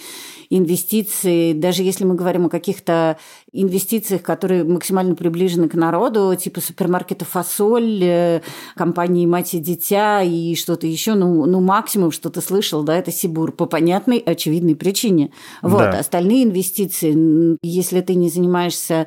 инвестиции, 0.48 1.54
даже 1.54 1.82
если 1.82 2.04
мы 2.04 2.14
говорим 2.14 2.46
о 2.46 2.50
каких-то 2.50 3.16
инвестициях, 3.52 4.22
которые 4.22 4.64
максимально 4.64 5.14
приближены 5.14 5.68
к 5.68 5.74
народу, 5.74 6.34
типа 6.38 6.60
супермаркета 6.60 7.24
«Фасоль», 7.24 8.00
э, 8.02 8.42
компании 8.76 9.24
«Мать 9.24 9.54
и 9.54 9.58
дитя» 9.58 10.22
и 10.22 10.54
что-то 10.54 10.86
еще, 10.86 11.14
ну, 11.14 11.46
ну 11.46 11.60
максимум, 11.60 12.12
что 12.12 12.28
ты 12.28 12.42
слышал, 12.42 12.82
да, 12.82 12.96
это 12.96 13.10
Сибур 13.10 13.52
по 13.52 13.64
понятной, 13.64 14.18
очевидной 14.18 14.76
причине. 14.76 15.32
Вот, 15.62 15.78
да. 15.78 15.98
остальные 15.98 16.44
инвестиции, 16.44 17.58
если 17.62 18.02
ты 18.02 18.14
не 18.14 18.28
занимаешься 18.28 19.06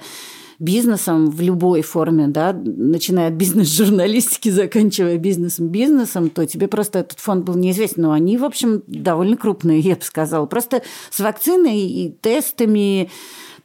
бизнесом 0.59 1.29
в 1.29 1.41
любой 1.41 1.81
форме, 1.81 2.27
да, 2.27 2.53
начиная 2.53 3.29
от 3.29 3.33
бизнес-журналистики, 3.33 4.49
заканчивая 4.49 5.17
бизнесом-бизнесом, 5.17 6.29
то 6.29 6.45
тебе 6.45 6.67
просто 6.67 6.99
этот 6.99 7.19
фонд 7.19 7.45
был 7.45 7.55
неизвестен. 7.55 8.03
Но 8.03 8.11
они, 8.11 8.37
в 8.37 8.45
общем, 8.45 8.83
довольно 8.87 9.37
крупные, 9.37 9.79
я 9.79 9.95
бы 9.95 10.01
сказала. 10.01 10.45
Просто 10.45 10.83
с 11.09 11.19
вакциной 11.19 11.79
и 11.79 12.09
тестами 12.09 13.09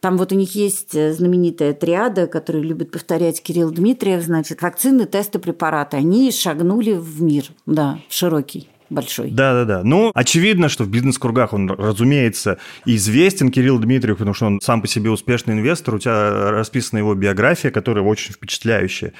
там 0.00 0.16
вот 0.16 0.32
у 0.32 0.34
них 0.34 0.54
есть 0.54 0.92
знаменитая 0.92 1.74
триада, 1.74 2.26
которую 2.26 2.64
любит 2.64 2.90
повторять 2.90 3.42
Кирилл 3.42 3.70
Дмитриев, 3.70 4.22
значит, 4.22 4.62
вакцины, 4.62 5.04
тесты, 5.04 5.38
препараты. 5.38 5.98
Они 5.98 6.30
шагнули 6.32 6.92
в 6.92 7.22
мир, 7.22 7.44
да, 7.66 7.98
в 8.08 8.14
широкий. 8.14 8.68
Большой. 8.90 9.30
Да-да-да. 9.30 9.82
Ну, 9.84 10.10
очевидно, 10.14 10.68
что 10.68 10.84
в 10.84 10.88
бизнес-кругах 10.88 11.52
он, 11.52 11.70
разумеется, 11.70 12.58
известен, 12.84 13.50
Кирилл 13.50 13.78
Дмитриев, 13.78 14.18
потому 14.18 14.34
что 14.34 14.46
он 14.46 14.60
сам 14.60 14.82
по 14.82 14.88
себе 14.88 15.10
успешный 15.10 15.54
инвестор, 15.54 15.94
у 15.94 15.98
тебя 15.98 16.50
расписана 16.50 16.98
его 16.98 17.14
биография, 17.14 17.70
которая 17.70 18.04
очень 18.04 18.32
впечатляющая. 18.32 19.12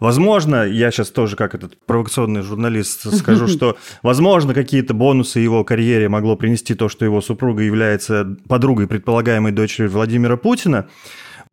Возможно, 0.00 0.64
я 0.66 0.90
сейчас 0.90 1.10
тоже 1.10 1.36
как 1.36 1.54
этот 1.54 1.78
провокационный 1.86 2.42
журналист 2.42 3.14
скажу, 3.16 3.46
что, 3.46 3.76
возможно, 4.02 4.52
какие-то 4.52 4.94
бонусы 4.94 5.38
его 5.38 5.64
карьере 5.64 6.08
могло 6.08 6.36
принести 6.36 6.74
то, 6.74 6.88
что 6.88 7.04
его 7.04 7.20
супруга 7.20 7.62
является 7.62 8.36
подругой 8.48 8.88
предполагаемой 8.88 9.52
дочери 9.52 9.86
Владимира 9.86 10.36
Путина 10.36 10.88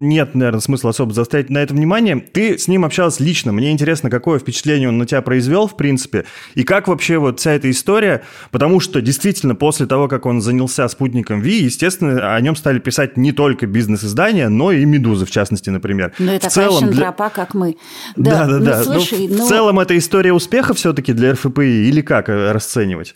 нет, 0.02 0.34
наверное, 0.34 0.62
смысла 0.62 0.92
особо 0.92 1.14
заострять 1.14 1.50
на 1.50 1.58
это 1.58 1.74
внимание. 1.74 2.18
Ты 2.18 2.58
с 2.58 2.70
ним 2.70 2.86
общалась 2.86 3.20
лично. 3.20 3.52
Мне 3.52 3.72
интересно, 3.72 4.10
какое 4.10 4.40
впечатление 4.40 4.88
он 4.88 4.98
на 4.98 5.06
тебя 5.06 5.22
произвел, 5.22 5.68
в 5.68 5.76
принципе, 5.76 6.24
и 6.56 6.64
как 6.64 6.88
вообще 6.88 7.18
вот 7.18 7.42
вся 7.42 7.52
эта 7.52 7.70
история, 7.70 8.24
потому 8.52 8.80
что 8.80 9.02
действительно 9.02 9.56
после 9.56 9.88
того, 9.88 10.08
как 10.08 10.26
он 10.26 10.42
занялся 10.42 10.88
спутником 10.88 11.42
Ви, 11.42 11.64
естественно, 11.64 12.34
о 12.34 12.40
нем 12.40 12.56
стали 12.56 12.80
писать 12.80 13.18
не 13.18 13.34
только 13.34 13.68
бизнес-издания, 13.68 14.48
но 14.48 14.72
и 14.72 14.86
«Медузы», 14.86 15.26
в 15.26 15.32
частности, 15.32 15.70
например. 15.70 16.14
Ну, 16.18 16.32
это 16.32 16.50
в 16.50 16.54
целом 16.54 16.80
шантропа, 16.80 17.26
для... 17.26 17.30
как 17.30 17.54
мы. 17.54 17.76
Да, 18.16 18.48
да, 18.48 18.60
да. 18.60 18.78
Ну, 18.78 18.84
слушай, 18.84 19.28
ну, 19.28 19.36
в 19.36 19.40
ну... 19.40 19.48
целом 19.50 19.80
это 19.82 19.98
история 19.98 20.32
успеха 20.32 20.74
все-таки 20.74 21.12
для 21.12 21.34
РФПИ 21.34 21.90
или 21.90 22.00
как 22.00 22.30
э, 22.30 22.54
расценивать? 22.54 23.16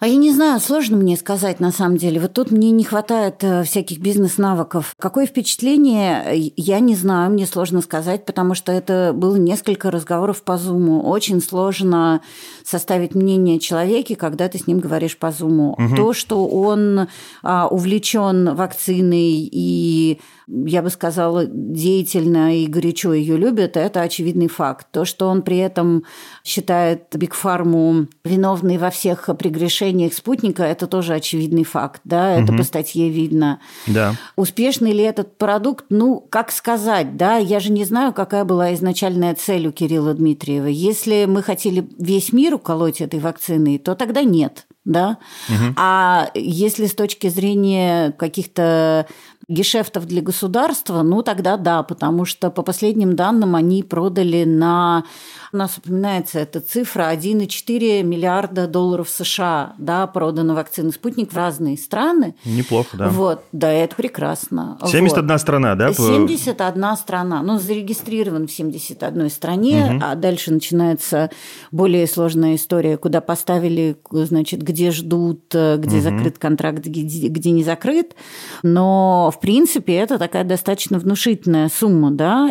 А 0.00 0.06
я 0.06 0.16
не 0.16 0.32
знаю, 0.32 0.60
сложно 0.60 0.96
мне 0.96 1.14
сказать 1.14 1.60
на 1.60 1.72
самом 1.72 1.98
деле. 1.98 2.20
Вот 2.20 2.32
тут 2.32 2.50
мне 2.50 2.70
не 2.70 2.84
хватает 2.84 3.44
э, 3.44 3.64
всяких 3.64 3.98
бизнес-навыков. 3.98 4.94
Какое 4.98 5.26
впечатление, 5.26 6.24
э, 6.24 6.52
я 6.56 6.80
не 6.80 6.96
знаю, 6.96 7.30
мне 7.30 7.46
сложно 7.46 7.82
сказать, 7.82 8.24
потому 8.24 8.54
что 8.54 8.72
это 8.72 9.12
было 9.14 9.36
несколько 9.36 9.90
разговоров 9.90 10.42
по 10.42 10.56
Зуму. 10.56 11.02
Очень 11.02 11.42
сложно 11.42 12.22
составить 12.64 13.14
мнение 13.14 13.58
о 13.58 13.60
человеке, 13.60 14.16
когда 14.16 14.48
ты 14.48 14.56
с 14.56 14.66
ним 14.66 14.78
говоришь 14.78 15.18
по 15.18 15.32
Зуму. 15.32 15.72
Угу. 15.72 15.96
То, 15.96 16.12
что 16.14 16.46
он 16.46 17.08
а, 17.42 17.68
увлечен 17.68 18.54
вакциной 18.54 19.50
и 19.52 20.18
я 20.52 20.82
бы 20.82 20.90
сказала, 20.90 21.46
деятельно 21.46 22.58
и 22.58 22.66
горячо 22.66 23.12
ее 23.12 23.36
любят, 23.36 23.76
это 23.76 24.00
очевидный 24.00 24.48
факт. 24.48 24.88
То, 24.90 25.04
что 25.04 25.28
он 25.28 25.42
при 25.42 25.58
этом 25.58 26.02
считает 26.42 27.04
Бигфарму 27.14 28.08
виновной 28.24 28.76
во 28.78 28.90
всех 28.90 29.30
прегрешениях 29.38 29.89
спутника, 30.14 30.62
это 30.62 30.86
тоже 30.86 31.14
очевидный 31.14 31.64
факт. 31.64 32.00
Да? 32.04 32.32
Это 32.32 32.52
угу. 32.52 32.58
по 32.58 32.62
статье 32.62 33.08
видно. 33.08 33.60
Да. 33.86 34.14
Успешный 34.36 34.92
ли 34.92 35.02
этот 35.02 35.36
продукт? 35.36 35.86
Ну, 35.90 36.24
как 36.30 36.52
сказать, 36.52 37.16
да? 37.16 37.36
Я 37.36 37.60
же 37.60 37.72
не 37.72 37.84
знаю, 37.84 38.12
какая 38.12 38.44
была 38.44 38.74
изначальная 38.74 39.34
цель 39.34 39.66
у 39.66 39.72
Кирилла 39.72 40.14
Дмитриева. 40.14 40.66
Если 40.66 41.26
мы 41.26 41.42
хотели 41.42 41.88
весь 41.98 42.32
мир 42.32 42.54
уколоть 42.54 43.00
этой 43.00 43.20
вакциной, 43.20 43.78
то 43.78 43.94
тогда 43.94 44.22
нет 44.22 44.66
да. 44.84 45.18
Угу. 45.48 45.74
А 45.76 46.30
если 46.34 46.86
с 46.86 46.94
точки 46.94 47.28
зрения 47.28 48.12
каких-то 48.12 49.06
гешефтов 49.50 50.06
для 50.06 50.22
государства, 50.22 51.02
ну 51.02 51.22
тогда 51.22 51.56
да, 51.56 51.82
потому 51.82 52.24
что 52.24 52.50
по 52.50 52.62
последним 52.62 53.16
данным 53.16 53.56
они 53.56 53.82
продали 53.82 54.44
на 54.44 55.04
у 55.52 55.56
нас 55.56 55.78
упоминается 55.78 56.38
эта 56.38 56.60
цифра 56.60 57.12
1,4 57.12 58.04
миллиарда 58.04 58.68
долларов 58.68 59.08
США, 59.08 59.74
да, 59.78 60.06
продано 60.06 60.54
вакцины 60.54 60.92
«Спутник» 60.92 61.32
в 61.32 61.36
разные 61.36 61.76
страны. 61.76 62.36
Неплохо, 62.44 62.96
да. 62.96 63.08
Вот, 63.08 63.42
да, 63.50 63.72
это 63.72 63.96
прекрасно. 63.96 64.78
71 64.84 65.28
вот. 65.28 65.40
страна, 65.40 65.74
да? 65.74 65.92
71 65.92 66.96
страна. 66.96 67.42
Ну, 67.42 67.58
зарегистрирован 67.58 68.46
в 68.46 68.52
71 68.52 69.28
стране, 69.30 69.90
угу. 69.90 70.04
а 70.04 70.14
дальше 70.14 70.52
начинается 70.52 71.30
более 71.72 72.06
сложная 72.06 72.54
история, 72.54 72.96
куда 72.96 73.20
поставили, 73.20 73.96
значит, 74.12 74.62
где 74.62 74.92
ждут, 74.92 75.46
где 75.48 75.96
угу. 75.96 76.00
закрыт 76.00 76.38
контракт, 76.38 76.86
где, 76.86 77.26
где 77.26 77.50
не 77.50 77.64
закрыт. 77.64 78.14
Но, 78.62 79.32
в 79.34 79.39
принципе, 79.40 79.94
это 79.94 80.18
такая 80.18 80.44
достаточно 80.44 80.98
внушительная 80.98 81.68
сумма, 81.68 82.10
да. 82.10 82.50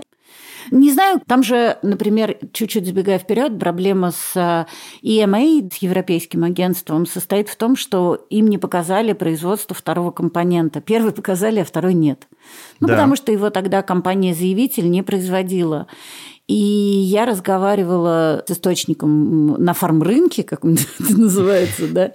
Не 0.71 0.91
знаю, 0.91 1.21
там 1.25 1.41
же, 1.41 1.78
например, 1.82 2.38
чуть-чуть 2.54 2.86
забегая 2.86 3.17
вперед, 3.17 3.58
проблема 3.60 4.12
с 4.12 4.36
EMA, 5.04 5.67
э, 5.67 5.69
с 5.73 5.78
Европейским 5.78 6.43
агентством, 6.43 7.06
состоит 7.06 7.49
в 7.49 7.56
том, 7.56 7.75
что 7.75 8.25
им 8.30 8.47
не 8.47 8.58
показали 8.58 9.13
производство 9.13 9.75
второго 9.75 10.12
компонента. 10.12 10.82
Первый 10.82 11.12
показали, 11.12 11.60
а 11.60 11.65
второй 11.65 11.93
нет. 11.93 12.28
Ну, 12.80 12.88
да. 12.88 12.93
потому 12.93 13.15
что 13.15 13.32
его 13.32 13.49
тогда 13.49 13.82
компания-заявитель 13.82 14.89
не 14.89 15.02
производила. 15.02 15.88
И 16.49 16.55
я 16.55 17.27
разговаривала 17.27 18.43
с 18.47 18.51
источником 18.51 19.53
на 19.63 19.73
фарм-рынке, 19.73 20.41
как 20.41 20.65
он 20.65 20.79
это 20.99 21.15
называется, 21.15 21.88
да, 21.88 22.12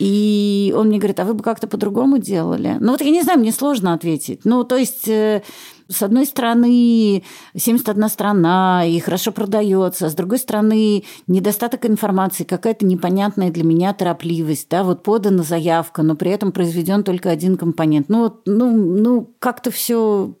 и 0.00 0.74
он 0.76 0.88
мне 0.88 0.98
говорит, 0.98 1.20
а 1.20 1.24
вы 1.24 1.34
бы 1.34 1.44
как-то 1.44 1.68
по-другому 1.68 2.18
делали? 2.18 2.76
Ну 2.80 2.90
вот 2.90 3.00
я 3.02 3.10
не 3.10 3.22
знаю, 3.22 3.38
мне 3.38 3.52
сложно 3.52 3.92
ответить. 3.94 4.40
Ну, 4.42 4.64
то 4.64 4.76
есть 4.76 5.06
э, 5.06 5.42
с 5.88 6.02
одной 6.02 6.26
стороны, 6.26 7.22
71 7.56 8.08
страна, 8.08 8.84
и 8.84 8.98
хорошо 8.98 9.30
продается, 9.30 10.06
а 10.06 10.10
с 10.10 10.14
другой 10.14 10.40
стороны, 10.40 11.04
недостаток 11.28 11.86
информации, 11.86 12.42
какая-то 12.42 12.84
непонятная 12.84 13.52
для 13.52 13.62
меня 13.62 13.92
торопливость, 13.92 14.68
да, 14.68 14.82
вот 14.82 15.04
подана 15.04 15.44
заявка, 15.44 16.02
но 16.02 16.16
при 16.16 16.32
этом 16.32 16.50
произведен 16.50 17.04
только 17.04 17.30
один 17.30 17.56
компонент. 17.56 18.08
Ну, 18.08 18.40
ну, 18.44 18.72
ну 18.72 19.30
как-то 19.38 19.70
все 19.70 20.34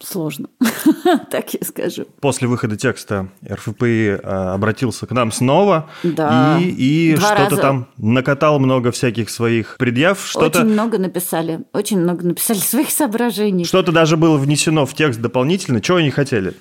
сложно, 0.00 0.48
так 1.30 1.54
я 1.54 1.60
скажу. 1.62 2.06
После 2.20 2.48
выхода 2.48 2.76
текста 2.76 3.28
РФПИ 3.48 4.18
а, 4.22 4.54
обратился 4.54 5.06
к 5.06 5.12
нам 5.12 5.32
снова 5.32 5.90
да. 6.02 6.58
и, 6.60 7.12
и 7.12 7.16
что-то 7.16 7.56
там 7.56 7.88
накатал 7.96 8.58
много 8.58 8.90
всяких 8.92 9.30
своих 9.30 9.76
предъяв. 9.78 10.24
Что-то... 10.26 10.60
Очень 10.60 10.72
много 10.72 10.98
написали, 10.98 11.60
очень 11.72 12.00
много 12.00 12.26
написали 12.26 12.58
своих 12.58 12.90
соображений. 12.90 13.64
Что-то 13.64 13.92
даже 13.92 14.16
было 14.16 14.36
внесено 14.36 14.86
в 14.86 14.94
текст 14.94 15.20
дополнительно. 15.20 15.80
Чего 15.80 15.98
они 15.98 16.10
хотели? 16.10 16.54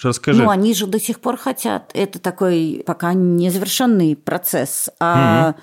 Расскажи. 0.00 0.42
Ну, 0.42 0.50
они 0.50 0.74
же 0.74 0.86
до 0.86 0.98
сих 0.98 1.20
пор 1.20 1.36
хотят. 1.36 1.90
Это 1.94 2.18
такой 2.18 2.82
пока 2.86 3.12
незавершенный 3.12 4.16
процесс. 4.16 4.88
А 4.98 5.50
угу 5.50 5.60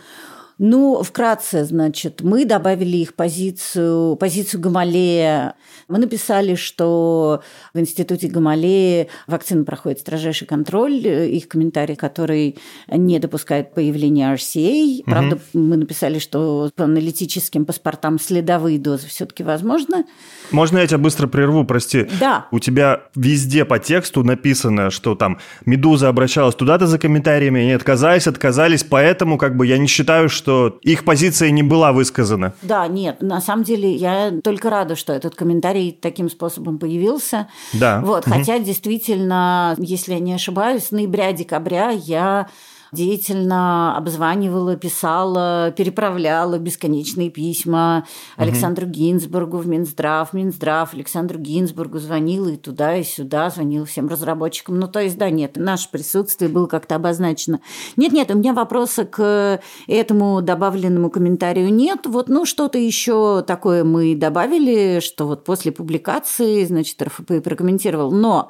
ну, 0.60 1.02
вкратце, 1.04 1.64
значит, 1.64 2.22
мы 2.22 2.44
добавили 2.44 2.98
их 2.98 3.16
позицию, 3.16 4.18
позицию 4.18 4.60
Гамалея. 4.60 5.56
Мы 5.90 5.98
написали, 5.98 6.54
что 6.54 7.42
в 7.74 7.80
институте 7.80 8.28
Гамалея 8.28 9.08
вакцина 9.26 9.64
проходит 9.64 10.00
строжайший 10.00 10.46
контроль, 10.46 10.94
их 10.94 11.48
комментарий, 11.48 11.96
который 11.96 12.60
не 12.88 13.18
допускает 13.18 13.74
появления 13.74 14.32
RCA. 14.36 15.02
Правда, 15.06 15.36
угу. 15.36 15.64
мы 15.64 15.78
написали, 15.78 16.20
что 16.20 16.70
по 16.76 16.84
аналитическим 16.84 17.66
паспортам 17.66 18.20
следовые 18.20 18.78
дозы 18.78 19.08
все-таки 19.08 19.42
возможно. 19.42 20.06
Можно 20.52 20.78
я 20.78 20.86
тебя 20.86 21.00
быстро 21.00 21.26
прерву, 21.26 21.66
прости? 21.66 22.08
Да. 22.20 22.46
У 22.52 22.60
тебя 22.60 23.06
везде 23.16 23.66
по 23.66 23.80
тексту 23.80 24.24
написано, 24.24 24.92
что 24.92 25.16
там 25.16 25.40
«Медуза» 25.66 26.08
обращалась 26.08 26.54
туда-то 26.54 26.86
за 26.86 27.00
комментариями, 27.00 27.62
они 27.62 27.72
отказались, 27.72 28.28
отказались, 28.28 28.84
поэтому 28.84 29.40
как 29.40 29.58
бы 29.58 29.66
я 29.66 29.80
не 29.80 29.88
считаю, 29.88 30.30
что 30.30 30.78
их 30.84 31.04
позиция 31.04 31.50
не 31.50 31.64
была 31.64 31.94
высказана. 31.94 32.54
Да, 32.62 32.88
нет, 32.88 33.24
на 33.24 33.42
самом 33.42 33.64
деле 33.64 33.92
я 33.92 34.32
только 34.44 34.70
рада, 34.70 34.96
что 34.96 35.14
этот 35.14 35.34
комментарий 35.34 35.79
таким 36.02 36.30
способом 36.30 36.78
появился. 36.80 37.48
Да. 37.74 38.02
Вот, 38.02 38.28
угу. 38.28 38.36
хотя 38.36 38.60
действительно, 38.60 39.76
если 39.78 40.14
я 40.14 40.20
не 40.20 40.34
ошибаюсь, 40.34 40.86
с 40.86 40.92
ноября-декабря 40.92 41.90
я 41.90 42.48
деятельно 42.92 43.96
обзванивала, 43.98 44.76
писала, 44.76 45.72
переправляла 45.76 46.58
бесконечные 46.58 47.30
письма 47.30 48.06
Александру 48.36 48.86
угу. 48.86 48.94
Гинзбургу 48.94 49.58
в 49.58 49.68
Минздрав, 49.68 50.34
Минздрав 50.34 50.94
Александру 50.94 51.40
Гинзбургу 51.40 52.00
звонила 52.00 52.50
и 52.50 52.58
туда, 52.58 52.96
и 52.96 53.04
сюда, 53.04 53.50
звонила 53.50 53.86
всем 53.86 54.08
разработчикам. 54.08 54.80
Ну, 54.80 54.88
то 54.88 55.02
есть, 55.02 55.18
да, 55.18 55.30
нет, 55.30 55.54
наше 55.56 55.90
присутствие 55.90 56.50
было 56.50 56.68
как-то 56.68 56.96
обозначено. 56.96 57.60
Нет-нет, 57.96 58.32
у 58.32 58.38
меня 58.38 58.54
вопроса 58.54 59.06
к 59.06 59.62
этому 59.88 60.42
добавленному 60.42 61.10
комментарию 61.10 61.74
нет. 61.74 62.06
Вот, 62.06 62.30
ну, 62.30 62.46
что-то 62.46 62.78
еще 62.78 63.44
такое 63.46 63.84
мы 63.84 64.16
добавили, 64.16 65.00
что 65.00 65.28
вот 65.28 65.44
после 65.44 65.72
публикации, 65.72 66.66
значит, 66.66 67.02
РФП 67.02 67.44
прокомментировал. 67.44 68.12
Но 68.12 68.50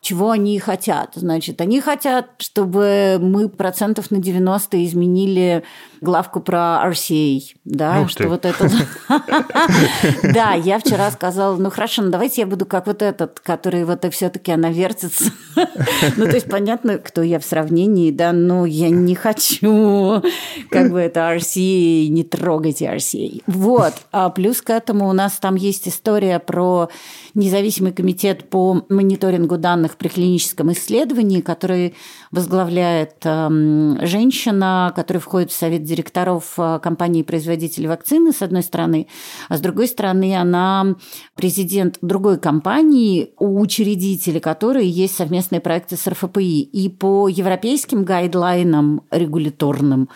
чего 0.00 0.30
они 0.30 0.58
хотят? 0.58 1.12
Значит, 1.14 1.60
они 1.60 1.80
хотят, 1.80 2.30
чтобы 2.38 3.18
мы 3.20 3.48
процентов 3.48 4.10
на 4.10 4.18
90 4.18 4.84
изменили 4.84 5.64
главку 6.00 6.40
про 6.40 6.82
RCA, 6.86 7.40
да, 7.64 8.02
Ух 8.02 8.10
что 8.10 8.24
ты. 8.24 8.28
вот 8.28 8.44
это... 8.44 8.70
Да, 10.22 10.54
я 10.54 10.78
вчера 10.78 11.10
сказала, 11.10 11.56
ну 11.56 11.70
хорошо, 11.70 12.02
ну 12.02 12.10
давайте 12.10 12.42
я 12.42 12.46
буду 12.46 12.66
как 12.66 12.86
вот 12.86 13.02
этот, 13.02 13.40
который 13.40 13.84
вот 13.84 14.04
и 14.04 14.10
все 14.10 14.30
таки 14.30 14.52
она 14.52 14.70
вертится. 14.70 15.32
Ну, 16.16 16.26
то 16.26 16.34
есть 16.34 16.48
понятно, 16.48 16.98
кто 16.98 17.22
я 17.22 17.38
в 17.38 17.44
сравнении, 17.44 18.10
да, 18.10 18.32
но 18.32 18.66
я 18.66 18.90
не 18.90 19.14
хочу 19.14 20.22
как 20.70 20.90
бы 20.90 21.00
это 21.00 21.20
RCA, 21.20 22.08
не 22.08 22.22
трогайте 22.24 22.86
RCA. 22.86 23.42
Вот. 23.46 23.94
А 24.12 24.30
плюс 24.30 24.62
к 24.62 24.70
этому 24.70 25.08
у 25.08 25.12
нас 25.12 25.38
там 25.38 25.56
есть 25.56 25.88
история 25.88 26.38
про 26.38 26.88
независимый 27.34 27.92
комитет 27.92 28.48
по 28.48 28.84
мониторингу 28.88 29.58
данных 29.58 29.87
данных 29.88 29.96
при 29.96 30.08
клиническом 30.08 30.72
исследовании, 30.72 31.40
который 31.40 31.94
возглавляет 32.30 33.16
эм, 33.24 33.98
женщина, 34.02 34.92
которая 34.94 35.20
входит 35.20 35.50
в 35.50 35.56
совет 35.56 35.82
директоров 35.82 36.54
э, 36.58 36.78
компании-производителей 36.82 37.88
вакцины, 37.88 38.32
с 38.32 38.42
одной 38.42 38.62
стороны, 38.62 39.06
а 39.48 39.56
с 39.56 39.60
другой 39.60 39.88
стороны, 39.88 40.36
она 40.36 40.94
президент 41.34 41.98
другой 42.02 42.38
компании, 42.38 43.32
у 43.38 43.60
учредителя 43.60 44.40
которой 44.40 44.86
есть 44.86 45.16
совместные 45.16 45.60
проекты 45.60 45.96
с 45.96 46.06
РФПИ. 46.06 46.60
И 46.62 46.88
по 46.88 47.28
европейским 47.28 48.04
гайдлайнам 48.04 49.02
регуляторным 49.10 50.08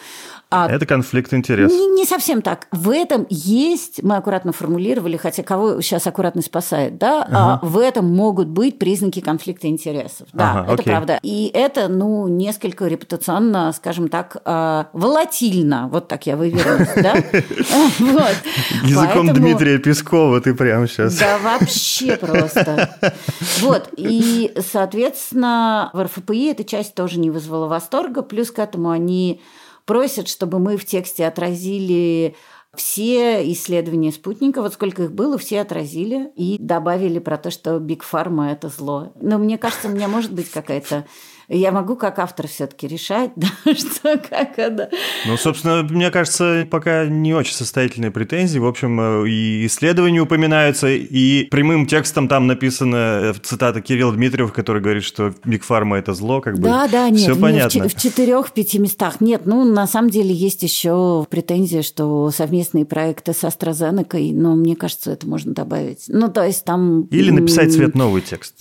а 0.53 0.68
это 0.68 0.85
конфликт 0.85 1.33
интересов. 1.33 1.72
Не, 1.72 1.87
не 1.87 2.05
совсем 2.05 2.42
так. 2.42 2.68
В 2.72 2.90
этом 2.90 3.27
есть, 3.31 4.03
мы 4.03 4.16
аккуратно 4.16 4.53
формулировали, 4.53 5.16
хотя 5.16 5.42
кого 5.42 5.81
сейчас 5.81 6.07
аккуратно 6.07 6.42
спасает, 6.42 6.98
да, 6.98 7.22
ага. 7.22 7.61
а 7.62 7.66
в 7.66 7.79
этом 7.79 8.14
могут 8.14 8.48
быть 8.48 8.79
признаки 8.79 9.20
конфликта 9.20 9.68
интересов. 9.68 10.29
Да, 10.35 10.51
ага, 10.51 10.64
это 10.64 10.75
окей. 10.75 10.92
правда. 10.92 11.18
И 11.22 11.51
это, 11.55 11.88
ну, 11.88 12.01
несколько 12.28 12.86
репутационно, 12.86 13.72
скажем 13.72 14.08
так, 14.08 14.36
а, 14.44 14.88
волатильно. 14.92 15.88
Вот 15.90 16.08
так 16.08 16.26
я 16.26 16.36
вывернусь, 16.36 16.88
да? 16.96 17.14
Языком 18.82 19.32
Дмитрия 19.32 19.78
Пескова 19.78 20.40
ты 20.40 20.54
прямо 20.54 20.86
сейчас. 20.86 21.16
Да, 21.18 21.38
вообще 21.38 22.16
просто. 22.16 22.96
Вот, 23.60 23.90
и, 23.96 24.52
соответственно, 24.58 25.90
в 25.92 26.02
РФПИ 26.02 26.50
эта 26.50 26.64
часть 26.64 26.94
тоже 26.94 27.18
не 27.18 27.30
вызвала 27.30 27.66
восторга, 27.66 28.22
плюс 28.22 28.50
к 28.50 28.58
этому 28.58 28.90
они 28.90 29.40
просят, 29.84 30.28
чтобы 30.28 30.58
мы 30.58 30.76
в 30.76 30.84
тексте 30.84 31.26
отразили 31.26 32.36
все 32.74 33.50
исследования 33.52 34.12
спутника, 34.12 34.62
вот 34.62 34.72
сколько 34.72 35.04
их 35.04 35.12
было, 35.12 35.36
все 35.36 35.60
отразили 35.60 36.32
и 36.36 36.56
добавили 36.58 37.18
про 37.18 37.36
то, 37.36 37.50
что 37.50 37.78
Биг 37.78 38.02
Фарма– 38.02 38.50
это 38.52 38.68
зло. 38.68 39.12
Но 39.20 39.38
мне 39.38 39.58
кажется, 39.58 39.88
у 39.88 39.90
меня 39.90 40.08
может 40.08 40.32
быть 40.32 40.50
какая-то 40.50 41.04
я 41.56 41.72
могу 41.72 41.96
как 41.96 42.18
автор 42.18 42.48
все-таки 42.48 42.86
решать, 42.86 43.30
да, 43.36 43.48
что 43.74 44.18
как 44.18 44.58
это. 44.58 44.90
Ну, 45.26 45.36
собственно, 45.36 45.82
мне 45.82 46.10
кажется, 46.10 46.66
пока 46.70 47.06
не 47.06 47.34
очень 47.34 47.54
состоятельные 47.54 48.10
претензии. 48.10 48.58
В 48.58 48.66
общем, 48.66 49.00
э, 49.00 49.28
и 49.28 49.66
исследования 49.66 50.20
упоминаются, 50.20 50.88
и 50.88 51.44
прямым 51.44 51.86
текстом 51.86 52.28
там 52.28 52.46
написана 52.46 52.96
э, 52.96 53.34
цитата 53.42 53.80
Кирилла 53.80 54.12
Дмитриев, 54.12 54.52
который 54.52 54.80
говорит, 54.80 55.04
что 55.04 55.34
Биг 55.44 55.64
Фарма 55.64 55.98
это 55.98 56.14
зло, 56.14 56.40
как 56.40 56.56
бы. 56.56 56.62
Да, 56.62 56.88
да, 56.88 57.08
нет, 57.10 57.20
все 57.20 57.36
понятно. 57.36 57.88
В, 57.88 57.94
в 57.94 58.00
четырех-пяти 58.00 58.78
местах. 58.78 59.20
Нет, 59.20 59.42
ну, 59.44 59.64
на 59.64 59.86
самом 59.86 60.10
деле 60.10 60.32
есть 60.32 60.62
еще 60.62 61.26
претензия, 61.28 61.82
что 61.82 62.30
совместные 62.30 62.84
проекты 62.84 63.32
с 63.32 63.44
AstraZeneca, 63.44 64.32
но 64.32 64.54
мне 64.54 64.76
кажется, 64.76 65.12
это 65.12 65.26
можно 65.26 65.52
добавить. 65.52 66.04
Ну, 66.08 66.28
то 66.28 66.44
есть 66.44 66.64
там... 66.64 67.02
Или 67.10 67.30
написать 67.30 67.72
цвет 67.72 67.94
новый 67.94 68.22
текст. 68.22 68.54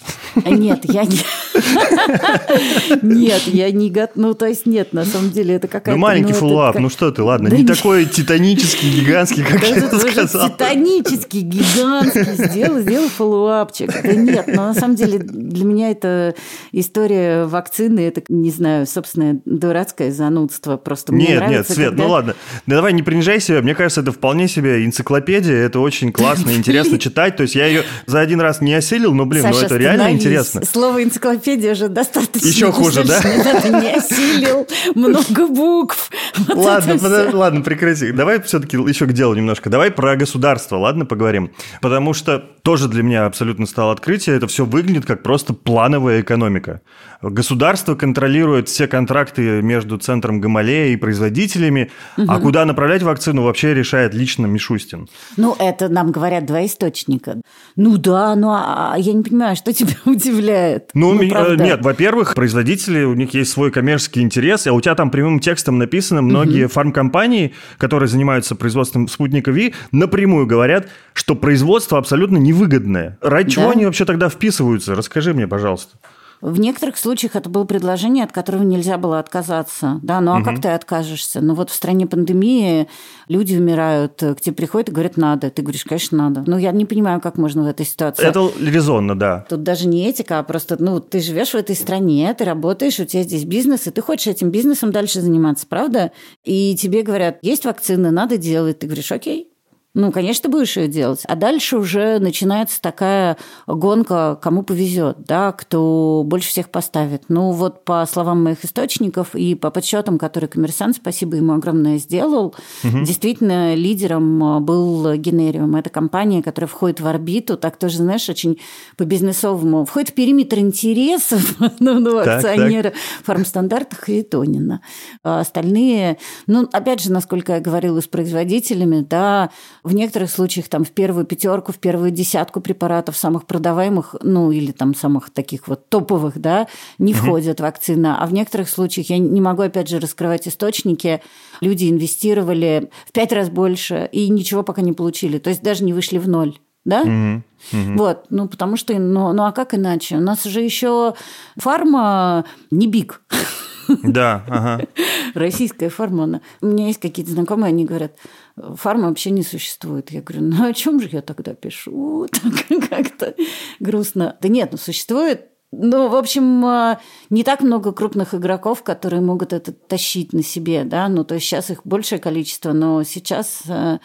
Нет, 0.45 0.85
я 0.85 1.05
не... 1.05 1.17
Нет, 3.01 3.41
я 3.47 3.71
не 3.71 3.89
готов. 3.89 4.15
Ну, 4.15 4.33
то 4.33 4.45
есть 4.45 4.65
нет, 4.65 4.93
на 4.93 5.05
самом 5.05 5.31
деле 5.31 5.55
это 5.55 5.67
какая-то... 5.67 5.91
Ну, 5.91 5.97
маленький 5.97 6.33
ну, 6.33 6.39
фуллап, 6.39 6.79
ну 6.79 6.89
что 6.89 7.11
ты, 7.11 7.23
ладно, 7.23 7.47
не 7.47 7.65
такой 7.65 8.05
титанический, 8.05 8.89
гигантский, 9.01 9.43
как 9.43 9.61
я 9.67 9.89
сказал. 9.99 10.49
Титанический, 10.49 11.41
гигантский, 11.41 12.45
сделал, 12.47 12.79
сделал 12.79 13.09
фоллоуапчик. 13.09 13.91
Да 14.03 14.13
нет, 14.13 14.47
но 14.47 14.67
на 14.67 14.73
самом 14.73 14.95
деле 14.95 15.19
для 15.19 15.65
меня 15.65 15.91
это 15.91 16.35
история 16.71 17.45
вакцины, 17.45 17.99
это, 18.01 18.21
не 18.29 18.51
знаю, 18.51 18.85
собственное 18.85 19.41
дурацкое 19.45 20.11
занудство. 20.11 20.77
Просто 20.77 21.13
мне 21.13 21.27
Нет, 21.27 21.47
нет, 21.49 21.69
Свет, 21.69 21.93
ну 21.95 22.09
ладно. 22.09 22.35
давай 22.65 22.93
не 22.93 23.03
принижай 23.03 23.39
себя. 23.39 23.61
Мне 23.61 23.75
кажется, 23.75 24.01
это 24.01 24.11
вполне 24.11 24.47
себе 24.47 24.85
энциклопедия. 24.85 25.55
Это 25.55 25.79
очень 25.79 26.11
классно, 26.11 26.51
интересно 26.51 26.97
читать. 26.97 27.35
То 27.37 27.43
есть 27.43 27.55
я 27.55 27.65
ее 27.67 27.83
за 28.05 28.19
один 28.19 28.41
раз 28.41 28.61
не 28.61 28.73
осилил, 28.73 29.13
но, 29.13 29.25
блин, 29.25 29.45
ну 29.49 29.59
это 29.59 29.77
реально 29.77 30.11
интересно. 30.11 30.61
Слово 30.65 31.03
энциклопедия 31.03 31.71
уже 31.73 31.89
достаточно 31.89 32.51
еще 32.61 32.71
хуже, 32.71 33.03
да? 33.03 33.21
Не 33.69 33.95
осилил, 33.95 34.67
много 34.95 35.47
букв. 35.47 36.09
ладно, 36.47 36.97
ладно, 37.33 37.61
прекрати. 37.61 38.11
Давай 38.11 38.41
все-таки 38.41 38.77
еще 38.77 39.05
к 39.05 39.13
делу 39.13 39.33
немножко. 39.35 39.69
Давай 39.69 39.91
про 39.91 40.15
государство, 40.15 40.77
ладно, 40.77 41.05
поговорим. 41.05 41.51
Потому 41.81 42.13
что 42.13 42.39
тоже 42.63 42.87
для 42.87 43.03
меня 43.03 43.25
абсолютно 43.25 43.65
стало 43.65 43.91
открытие. 43.91 44.35
Это 44.37 44.47
все 44.47 44.65
выглядит 44.65 45.05
как 45.05 45.23
просто 45.23 45.53
плановая 45.53 46.21
экономика. 46.21 46.81
Государство 47.21 47.95
контролирует 47.95 48.67
все 48.67 48.87
контракты 48.87 49.61
между 49.61 49.97
центром 49.97 50.41
Гамалея 50.41 50.93
и 50.93 50.95
производителями, 50.95 51.91
а 52.17 52.39
куда 52.39 52.65
направлять 52.65 53.03
вакцину 53.03 53.43
вообще 53.43 53.73
решает 53.73 54.13
лично 54.13 54.47
Мишустин. 54.47 55.07
Ну, 55.37 55.55
это 55.59 55.87
нам 55.89 56.11
говорят 56.11 56.45
два 56.45 56.65
источника. 56.65 57.41
Ну 57.75 57.97
да, 57.97 58.35
ну 58.35 58.49
а, 58.49 58.93
а 58.93 58.97
я 58.97 59.13
не 59.13 59.23
понимаю, 59.23 59.55
что 59.55 59.71
тебя 59.73 59.95
удивляет. 60.05 60.89
Ну, 60.93 61.13
ну 61.13 61.55
нет, 61.55 61.83
во-первых, 61.83 62.35
производители, 62.51 63.03
у 63.03 63.13
них 63.13 63.33
есть 63.33 63.51
свой 63.51 63.71
коммерческий 63.71 64.19
интерес, 64.19 64.67
а 64.67 64.73
у 64.73 64.81
тебя 64.81 64.93
там 64.93 65.09
прямым 65.09 65.39
текстом 65.39 65.77
написано, 65.77 66.21
многие 66.21 66.65
угу. 66.65 66.73
фармкомпании, 66.73 67.53
которые 67.77 68.09
занимаются 68.09 68.55
производством 68.55 69.07
спутника 69.07 69.51
Ви, 69.51 69.73
напрямую 69.93 70.47
говорят, 70.47 70.89
что 71.13 71.35
производство 71.35 71.97
абсолютно 71.97 72.35
невыгодное. 72.35 73.17
Ради 73.21 73.45
да? 73.45 73.51
чего 73.51 73.69
они 73.69 73.85
вообще 73.85 74.03
тогда 74.03 74.27
вписываются? 74.27 74.95
Расскажи 74.95 75.33
мне, 75.33 75.47
пожалуйста. 75.47 75.95
В 76.41 76.59
некоторых 76.59 76.97
случаях 76.97 77.35
это 77.35 77.49
было 77.49 77.65
предложение, 77.65 78.23
от 78.23 78.31
которого 78.31 78.63
нельзя 78.63 78.97
было 78.97 79.19
отказаться. 79.19 79.99
Да, 80.01 80.19
ну 80.21 80.31
а 80.31 80.37
угу. 80.37 80.45
как 80.45 80.61
ты 80.61 80.69
откажешься? 80.69 81.39
Ну 81.39 81.53
вот 81.53 81.69
в 81.69 81.73
стране 81.73 82.07
пандемии 82.07 82.87
люди 83.27 83.55
умирают, 83.55 84.13
к 84.17 84.41
тебе 84.41 84.55
приходят 84.55 84.89
и 84.89 84.91
говорят, 84.91 85.17
надо. 85.17 85.49
Ты 85.51 85.61
говоришь, 85.61 85.85
конечно, 85.85 86.17
надо. 86.17 86.43
Ну 86.47 86.57
я 86.57 86.71
не 86.71 86.85
понимаю, 86.85 87.21
как 87.21 87.37
можно 87.37 87.63
в 87.63 87.67
этой 87.67 87.85
ситуации. 87.85 88.25
Это 88.25 88.49
резонно, 88.59 89.17
да. 89.17 89.45
Тут 89.49 89.63
даже 89.63 89.87
не 89.87 90.09
этика, 90.09 90.39
а 90.39 90.43
просто, 90.43 90.81
ну, 90.81 90.99
ты 90.99 91.19
живешь 91.19 91.51
в 91.51 91.55
этой 91.55 91.75
стране, 91.75 92.33
ты 92.37 92.43
работаешь, 92.43 92.99
у 92.99 93.05
тебя 93.05 93.23
здесь 93.23 93.45
бизнес, 93.45 93.87
и 93.87 93.91
ты 93.91 94.01
хочешь 94.01 94.27
этим 94.27 94.49
бизнесом 94.49 94.91
дальше 94.91 95.21
заниматься, 95.21 95.67
правда? 95.67 96.11
И 96.43 96.75
тебе 96.75 97.03
говорят, 97.03 97.37
есть 97.41 97.65
вакцины, 97.65 98.11
надо 98.11 98.37
делать. 98.37 98.79
Ты 98.79 98.87
говоришь, 98.87 99.11
окей, 99.11 99.50
ну, 99.93 100.11
конечно, 100.13 100.49
будешь 100.49 100.77
ее 100.77 100.87
делать. 100.87 101.23
А 101.27 101.35
дальше 101.35 101.77
уже 101.77 102.19
начинается 102.19 102.81
такая 102.81 103.35
гонка, 103.67 104.39
кому 104.41 104.63
повезет, 104.63 105.17
да, 105.27 105.51
кто 105.51 106.23
больше 106.25 106.47
всех 106.49 106.69
поставит. 106.69 107.23
Ну, 107.27 107.51
вот 107.51 107.83
по 107.83 108.05
словам 108.05 108.41
моих 108.43 108.63
источников 108.63 109.35
и 109.35 109.53
по 109.53 109.69
подсчетам, 109.69 110.17
которые 110.17 110.49
коммерсант, 110.49 110.95
спасибо 110.95 111.35
ему 111.35 111.53
огромное, 111.53 111.97
сделал, 111.97 112.55
угу. 112.83 112.99
действительно 113.03 113.75
лидером 113.75 114.63
был 114.63 115.13
Генериум. 115.15 115.75
Это 115.75 115.89
компания, 115.89 116.41
которая 116.41 116.69
входит 116.69 117.01
в 117.01 117.07
орбиту, 117.07 117.57
так 117.57 117.75
тоже, 117.75 117.97
знаешь, 117.97 118.29
очень 118.29 118.59
по-бизнесовому, 118.95 119.83
входит 119.83 120.11
в 120.11 120.13
периметр 120.13 120.59
интересов 120.59 121.55
ну, 121.79 121.99
ну, 121.99 122.17
акционера 122.17 122.93
в 123.21 123.25
фармстандартах 123.25 124.07
и 124.07 124.21
Тонина. 124.23 124.81
А 125.23 125.41
остальные, 125.41 126.17
ну, 126.47 126.69
опять 126.71 127.01
же, 127.01 127.11
насколько 127.11 127.55
я 127.55 127.59
говорила 127.59 127.99
с 127.99 128.07
производителями, 128.07 129.01
да, 129.01 129.51
в 129.83 129.93
некоторых 129.93 130.29
случаях 130.29 130.67
там 130.67 130.83
в 130.83 130.91
первую 130.91 131.25
пятерку, 131.25 131.71
в 131.71 131.79
первую 131.79 132.11
десятку 132.11 132.61
препаратов 132.61 133.17
самых 133.17 133.45
продаваемых, 133.45 134.15
ну 134.21 134.51
или 134.51 134.71
там 134.71 134.93
самых 134.93 135.31
таких 135.31 135.67
вот 135.67 135.89
топовых, 135.89 136.39
да, 136.39 136.67
не 136.99 137.13
входят 137.13 137.59
угу. 137.59 137.67
вакцина. 137.67 138.21
А 138.21 138.27
в 138.27 138.33
некоторых 138.33 138.69
случаях, 138.69 139.09
я 139.09 139.17
не 139.17 139.41
могу 139.41 139.63
опять 139.63 139.89
же 139.89 139.99
раскрывать 139.99 140.47
источники, 140.47 141.21
люди 141.61 141.89
инвестировали 141.89 142.89
в 143.07 143.11
пять 143.11 143.31
раз 143.31 143.49
больше 143.49 144.07
и 144.11 144.29
ничего 144.29 144.63
пока 144.63 144.81
не 144.81 144.93
получили. 144.93 145.39
То 145.39 145.49
есть 145.49 145.63
даже 145.63 145.83
не 145.83 145.93
вышли 145.93 146.17
в 146.17 146.27
ноль. 146.27 146.57
Да? 146.83 147.01
Угу. 147.01 147.43
Угу. 147.73 147.97
Вот, 147.97 148.25
ну 148.29 148.47
потому 148.47 148.75
что, 148.75 148.93
ну, 148.97 149.33
ну 149.33 149.45
а 149.45 149.51
как 149.51 149.73
иначе? 149.73 150.17
У 150.17 150.21
нас 150.21 150.43
же 150.43 150.61
еще 150.61 151.13
фарма 151.57 152.45
не 152.69 152.87
биг. 152.87 153.21
Да, 154.03 154.43
ага. 154.47 154.85
Российская 155.33 155.89
фарма. 155.89 156.23
Она... 156.23 156.41
У 156.61 156.67
меня 156.67 156.87
есть 156.87 156.99
какие-то 156.99 157.31
знакомые, 157.31 157.69
они 157.69 157.85
говорят, 157.85 158.15
фарма 158.55 159.09
вообще 159.09 159.31
не 159.31 159.43
существует. 159.43 160.11
Я 160.11 160.21
говорю, 160.21 160.45
ну 160.45 160.69
о 160.69 160.73
чем 160.73 161.01
же 161.01 161.09
я 161.11 161.21
тогда 161.21 161.53
пишу? 161.53 162.27
Так 162.41 162.89
как-то 162.89 163.35
грустно. 163.79 164.37
Да 164.41 164.47
нет, 164.47 164.69
ну 164.71 164.77
существует 164.77 165.51
ну, 165.71 166.09
в 166.09 166.15
общем, 166.15 166.65
а, 166.65 166.99
не 167.29 167.43
так 167.43 167.61
много 167.61 167.93
крупных 167.93 168.35
игроков, 168.35 168.83
которые 168.83 169.21
могут 169.21 169.53
это 169.53 169.71
тащить 169.71 170.33
на 170.33 170.43
себе, 170.43 170.83
да, 170.83 171.07
ну, 171.07 171.23
то 171.23 171.35
есть 171.35 171.47
сейчас 171.47 171.69
их 171.69 171.81
большее 171.85 172.19
количество, 172.19 172.73
но 172.73 173.03
сейчас, 173.03 173.63
а, 173.69 173.99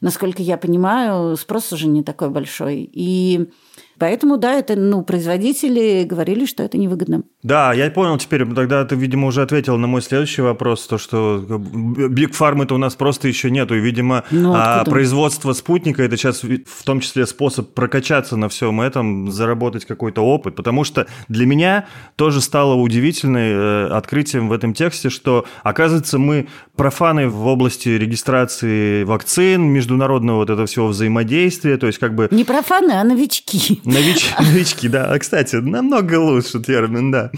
насколько 0.00 0.42
я 0.42 0.56
понимаю, 0.56 1.36
спрос 1.36 1.72
уже 1.72 1.86
не 1.86 2.02
такой 2.02 2.30
большой. 2.30 2.90
И 2.92 3.48
Поэтому, 4.02 4.36
да, 4.36 4.54
это, 4.54 4.74
ну, 4.74 5.04
производители 5.04 6.02
говорили, 6.02 6.44
что 6.44 6.64
это 6.64 6.76
невыгодно. 6.76 7.22
Да, 7.44 7.72
я 7.72 7.88
понял 7.88 8.18
теперь. 8.18 8.44
Тогда 8.52 8.84
ты, 8.84 8.96
видимо, 8.96 9.28
уже 9.28 9.42
ответил 9.42 9.78
на 9.78 9.86
мой 9.86 10.02
следующий 10.02 10.42
вопрос, 10.42 10.88
то, 10.88 10.98
что 10.98 11.36
Big 11.48 12.32
Pharma-то 12.36 12.74
у 12.74 12.78
нас 12.78 12.96
просто 12.96 13.28
еще 13.28 13.48
нету. 13.48 13.76
И, 13.76 13.78
видимо, 13.78 14.24
ну, 14.32 14.54
а 14.56 14.84
производство 14.84 15.52
спутника– 15.52 16.02
это 16.04 16.16
сейчас 16.16 16.42
в 16.42 16.82
том 16.84 16.98
числе 16.98 17.26
способ 17.26 17.74
прокачаться 17.74 18.36
на 18.36 18.48
всем 18.48 18.80
этом, 18.80 19.30
заработать 19.30 19.84
какой-то 19.84 20.22
опыт. 20.22 20.56
Потому 20.56 20.82
что 20.82 21.06
для 21.28 21.46
меня 21.46 21.86
тоже 22.16 22.40
стало 22.40 22.74
удивительным 22.74 23.36
э, 23.36 23.86
открытием 23.86 24.48
в 24.48 24.52
этом 24.52 24.74
тексте, 24.74 25.10
что, 25.10 25.44
оказывается, 25.62 26.18
мы 26.18 26.48
профаны 26.74 27.28
в 27.28 27.46
области 27.46 27.90
регистрации 27.90 29.04
вакцин, 29.04 29.62
международного 29.62 30.38
вот 30.38 30.50
этого 30.50 30.66
всего 30.66 30.88
взаимодействия, 30.88 31.76
то 31.76 31.86
есть 31.86 32.00
как 32.00 32.16
бы... 32.16 32.26
Не 32.32 32.42
профаны, 32.42 32.90
а 32.92 33.04
новички. 33.04 33.80
Нович... 33.92 34.32
Новички, 34.38 34.88
да. 34.88 35.12
А, 35.12 35.18
кстати, 35.18 35.56
намного 35.56 36.18
лучше 36.18 36.60
термин, 36.60 37.10
да. 37.10 37.30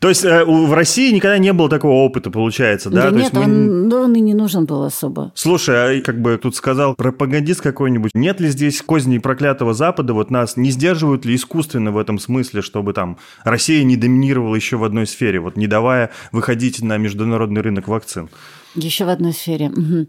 То 0.00 0.08
есть 0.08 0.24
э, 0.24 0.44
в 0.46 0.72
России 0.72 1.12
никогда 1.12 1.36
не 1.36 1.52
было 1.52 1.68
такого 1.68 1.92
опыта, 1.92 2.30
получается, 2.30 2.88
да? 2.88 3.10
Да 3.10 3.16
нет, 3.16 3.34
мы... 3.34 3.42
он, 3.42 3.92
он 3.92 4.14
и 4.14 4.20
не 4.20 4.32
нужен 4.32 4.64
был 4.64 4.84
особо. 4.84 5.30
Слушай, 5.34 5.98
а 5.98 6.02
как 6.02 6.22
бы 6.22 6.38
тут 6.38 6.56
сказал 6.56 6.94
пропагандист 6.94 7.60
какой-нибудь, 7.60 8.12
нет 8.14 8.40
ли 8.40 8.48
здесь 8.48 8.80
козней 8.80 9.20
проклятого 9.20 9.74
Запада, 9.74 10.14
вот 10.14 10.30
нас 10.30 10.56
не 10.56 10.70
сдерживают 10.70 11.26
ли 11.26 11.34
искусственно 11.34 11.92
в 11.92 11.98
этом 11.98 12.18
смысле, 12.18 12.62
чтобы 12.62 12.94
там 12.94 13.18
Россия 13.44 13.84
не 13.84 13.96
доминировала 13.96 14.54
еще 14.54 14.78
в 14.78 14.84
одной 14.84 15.06
сфере, 15.06 15.38
вот 15.38 15.58
не 15.58 15.66
давая 15.66 16.10
выходить 16.32 16.80
на 16.80 16.96
международный 16.96 17.60
рынок 17.60 17.86
вакцин? 17.86 18.30
Еще 18.74 19.04
в 19.04 19.08
одной 19.08 19.32
сфере. 19.32 19.68
Угу. 19.68 20.06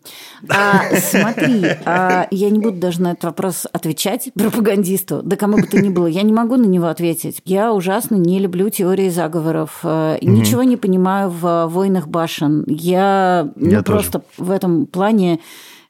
А, 0.50 0.96
смотри, 0.96 1.66
а, 1.86 2.28
я 2.32 2.50
не 2.50 2.60
буду 2.60 2.78
даже 2.78 3.02
на 3.02 3.12
этот 3.14 3.24
вопрос 3.24 3.66
отвечать 3.72 4.32
пропагандисту, 4.36 5.22
да 5.24 5.36
кому 5.36 5.58
бы 5.58 5.64
то 5.64 5.82
ни 5.82 5.90
было. 5.90 6.08
Я 6.08 6.22
не 6.22 6.34
могу 6.34 6.58
на 6.58 6.66
него 6.66 6.88
ответить. 6.88 7.42
Я 7.46 7.74
ужасно 7.74 8.16
не 8.16 8.40
люблю 8.40 8.70
теории 8.70 9.10
заговоров. 9.10 9.80
Угу. 9.84 10.18
Ничего 10.22 10.64
не 10.64 10.78
понимаю 10.78 11.30
в 11.30 11.68
войнах 11.68 12.08
башен. 12.08 12.64
Я, 12.68 13.52
я 13.56 13.78
ну, 13.78 13.84
просто 13.84 14.22
в 14.38 14.52
этом 14.52 14.86
плане 14.86 15.40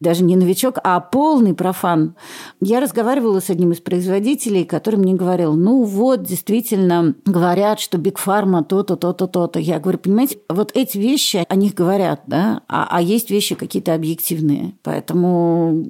даже 0.02 0.24
не 0.24 0.36
новичок, 0.36 0.80
а 0.84 1.00
полный 1.00 1.54
профан. 1.54 2.16
Я 2.60 2.80
разговаривала 2.80 3.40
с 3.40 3.50
одним 3.50 3.72
из 3.72 3.80
производителей, 3.80 4.66
который 4.66 4.98
мне 4.98 5.14
говорил, 5.14 5.54
ну 5.54 5.84
вот, 5.84 6.24
действительно, 6.24 7.16
говорят, 7.26 7.80
что 7.80 7.98
Big 7.98 8.18
Pharma 8.18 8.64
то-то, 8.64 8.98
то-то, 8.98 9.28
то-то. 9.28 9.60
Я 9.60 9.80
говорю, 9.80 10.00
понимаете, 10.00 10.40
вот 10.50 10.72
эти 10.74 10.98
вещи, 10.98 11.46
о 11.48 11.56
них 11.56 11.76
говорят, 11.76 12.24
да, 12.26 12.64
а, 12.68 12.88
а 12.90 13.02
есть 13.02 13.30
вещи 13.30 13.56
какие-то 13.56 13.94
объективные. 13.94 14.74
Поэтому, 14.82 15.86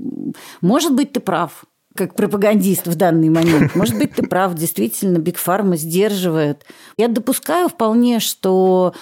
может 0.59 0.93
быть, 0.93 1.14
ты 1.14 1.22
прав, 1.22 1.64
как 1.95 2.16
пропагандист 2.16 2.88
в 2.88 2.95
данный 2.95 3.30
момент. 3.30 3.76
Может 3.76 3.97
быть, 3.97 4.14
ты 4.14 4.24
прав, 4.24 4.55
действительно, 4.55 5.18
Big 5.18 5.38
Pharma 5.38 5.78
сдерживает. 5.78 6.66
Я 6.97 7.07
допускаю 7.07 7.70
вполне, 7.70 8.20
что 8.20 8.93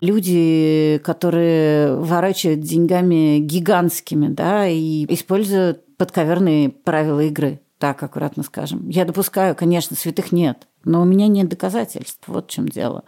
люди, 0.00 1.00
которые 1.04 1.96
ворочают 1.96 2.60
деньгами 2.60 3.38
гигантскими, 3.38 4.28
да, 4.28 4.66
и 4.68 5.06
используют 5.12 5.96
подковерные 5.96 6.70
правила 6.70 7.20
игры, 7.20 7.60
так 7.78 8.02
аккуратно 8.02 8.42
скажем. 8.42 8.88
Я 8.88 9.04
допускаю, 9.04 9.54
конечно, 9.54 9.96
святых 9.96 10.32
нет, 10.32 10.66
но 10.84 11.02
у 11.02 11.04
меня 11.04 11.28
нет 11.28 11.48
доказательств, 11.48 12.22
вот 12.26 12.50
в 12.50 12.54
чем 12.54 12.68
дело. 12.68 13.04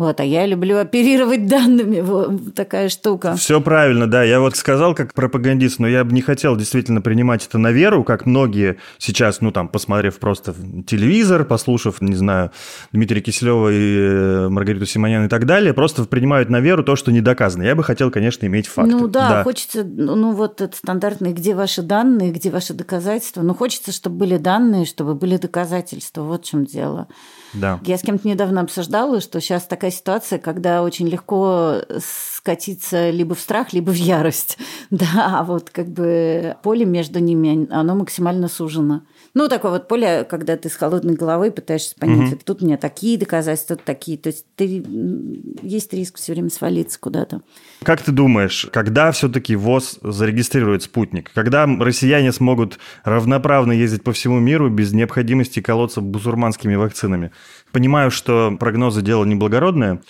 Вот, 0.00 0.18
а 0.18 0.24
я 0.24 0.46
люблю 0.46 0.78
оперировать 0.78 1.46
данными, 1.46 2.00
вот 2.00 2.54
такая 2.54 2.88
штука. 2.88 3.36
Все 3.36 3.60
правильно, 3.60 4.06
да. 4.06 4.22
Я 4.22 4.40
вот 4.40 4.56
сказал 4.56 4.94
как 4.94 5.12
пропагандист, 5.12 5.78
но 5.78 5.86
я 5.86 6.04
бы 6.04 6.12
не 6.12 6.22
хотел 6.22 6.56
действительно 6.56 7.02
принимать 7.02 7.46
это 7.46 7.58
на 7.58 7.70
веру, 7.70 8.02
как 8.02 8.24
многие 8.24 8.78
сейчас, 8.96 9.42
ну 9.42 9.52
там, 9.52 9.68
посмотрев 9.68 10.18
просто 10.18 10.54
телевизор, 10.86 11.44
послушав, 11.44 12.00
не 12.00 12.14
знаю, 12.14 12.50
Дмитрия 12.92 13.20
Киселева 13.20 13.68
и 13.68 13.96
э, 13.98 14.48
Маргариту 14.48 14.86
Симонян 14.86 15.26
и 15.26 15.28
так 15.28 15.44
далее, 15.44 15.74
просто 15.74 16.04
принимают 16.04 16.48
на 16.48 16.60
веру 16.60 16.82
то, 16.82 16.96
что 16.96 17.12
не 17.12 17.20
доказано. 17.20 17.64
Я 17.64 17.74
бы 17.74 17.84
хотел, 17.84 18.10
конечно, 18.10 18.46
иметь 18.46 18.68
факты. 18.68 18.92
Ну 18.92 19.06
да, 19.06 19.28
да. 19.28 19.44
хочется, 19.44 19.84
ну 19.84 20.32
вот 20.32 20.62
это 20.62 20.74
стандартный, 20.74 21.34
где 21.34 21.54
ваши 21.54 21.82
данные, 21.82 22.32
где 22.32 22.48
ваши 22.48 22.72
доказательства. 22.72 23.42
Ну 23.42 23.54
хочется, 23.54 23.92
чтобы 23.92 24.16
были 24.16 24.38
данные, 24.38 24.86
чтобы 24.86 25.14
были 25.14 25.36
доказательства. 25.36 26.22
Вот 26.22 26.46
в 26.46 26.48
чем 26.48 26.64
дело. 26.64 27.06
Да. 27.52 27.80
Я 27.84 27.98
с 27.98 28.02
кем-то 28.02 28.26
недавно 28.26 28.62
обсуждала, 28.62 29.20
что 29.20 29.42
сейчас 29.42 29.64
такая 29.64 29.89
ситуация, 29.90 30.38
когда 30.38 30.82
очень 30.82 31.08
легко 31.08 31.82
скатиться 31.98 33.10
либо 33.10 33.34
в 33.34 33.40
страх, 33.40 33.72
либо 33.72 33.90
в 33.90 33.96
ярость. 33.96 34.58
Да, 34.90 35.38
а 35.38 35.44
вот 35.44 35.70
как 35.70 35.86
бы 35.86 36.56
поле 36.64 36.84
между 36.84 37.20
ними, 37.20 37.72
оно 37.72 37.94
максимально 37.94 38.48
сужено. 38.48 39.02
Ну, 39.34 39.48
такое 39.48 39.70
вот 39.70 39.86
поле, 39.86 40.26
когда 40.28 40.56
ты 40.56 40.68
с 40.68 40.74
холодной 40.74 41.14
головой 41.14 41.52
пытаешься 41.52 41.94
понять, 41.94 42.32
угу. 42.32 42.40
тут 42.44 42.62
у 42.62 42.66
меня 42.66 42.76
такие 42.76 43.16
доказательства, 43.16 43.76
тут 43.76 43.84
такие. 43.84 44.18
То 44.18 44.30
есть 44.30 44.46
ты, 44.56 44.84
есть 45.62 45.92
риск 45.92 46.16
все 46.16 46.32
время 46.32 46.50
свалиться 46.50 46.98
куда-то. 46.98 47.42
Как 47.84 48.02
ты 48.02 48.10
думаешь, 48.10 48.68
когда 48.72 49.12
все-таки 49.12 49.54
ВОЗ 49.54 49.98
зарегистрирует 50.02 50.82
спутник? 50.82 51.30
Когда 51.32 51.66
россияне 51.66 52.32
смогут 52.32 52.80
равноправно 53.04 53.70
ездить 53.70 54.02
по 54.02 54.12
всему 54.12 54.40
миру 54.40 54.68
без 54.70 54.92
необходимости 54.92 55.60
колоться 55.60 56.00
бусурманскими 56.00 56.74
вакцинами? 56.74 57.30
Понимаю, 57.72 58.10
что 58.10 58.56
прогнозы 58.58 59.02
дело 59.02 59.24
неблагородное. 59.24 60.02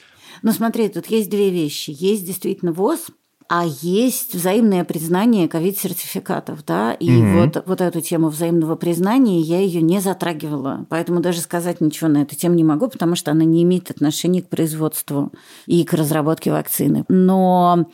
Ну, 0.42 0.52
смотри, 0.52 0.88
тут 0.88 1.06
есть 1.06 1.30
две 1.30 1.50
вещи. 1.50 1.94
Есть 1.94 2.26
действительно 2.26 2.72
ВОЗ, 2.72 3.08
а 3.52 3.64
есть 3.66 4.32
взаимное 4.32 4.84
признание 4.84 5.48
ковид-сертификатов, 5.48 6.64
да, 6.64 6.92
и 6.92 7.10
угу. 7.10 7.40
вот, 7.40 7.62
вот 7.66 7.80
эту 7.80 8.00
тему 8.00 8.28
взаимного 8.28 8.76
признания 8.76 9.40
я 9.40 9.58
ее 9.58 9.82
не 9.82 10.00
затрагивала, 10.00 10.86
поэтому 10.88 11.18
даже 11.18 11.40
сказать 11.40 11.80
ничего 11.80 12.08
на 12.08 12.22
эту 12.22 12.36
тему 12.36 12.54
не 12.54 12.62
могу, 12.62 12.86
потому 12.86 13.16
что 13.16 13.32
она 13.32 13.44
не 13.44 13.64
имеет 13.64 13.90
отношения 13.90 14.40
к 14.40 14.48
производству 14.48 15.32
и 15.66 15.82
к 15.82 15.92
разработке 15.94 16.52
вакцины. 16.52 17.04
Но 17.08 17.88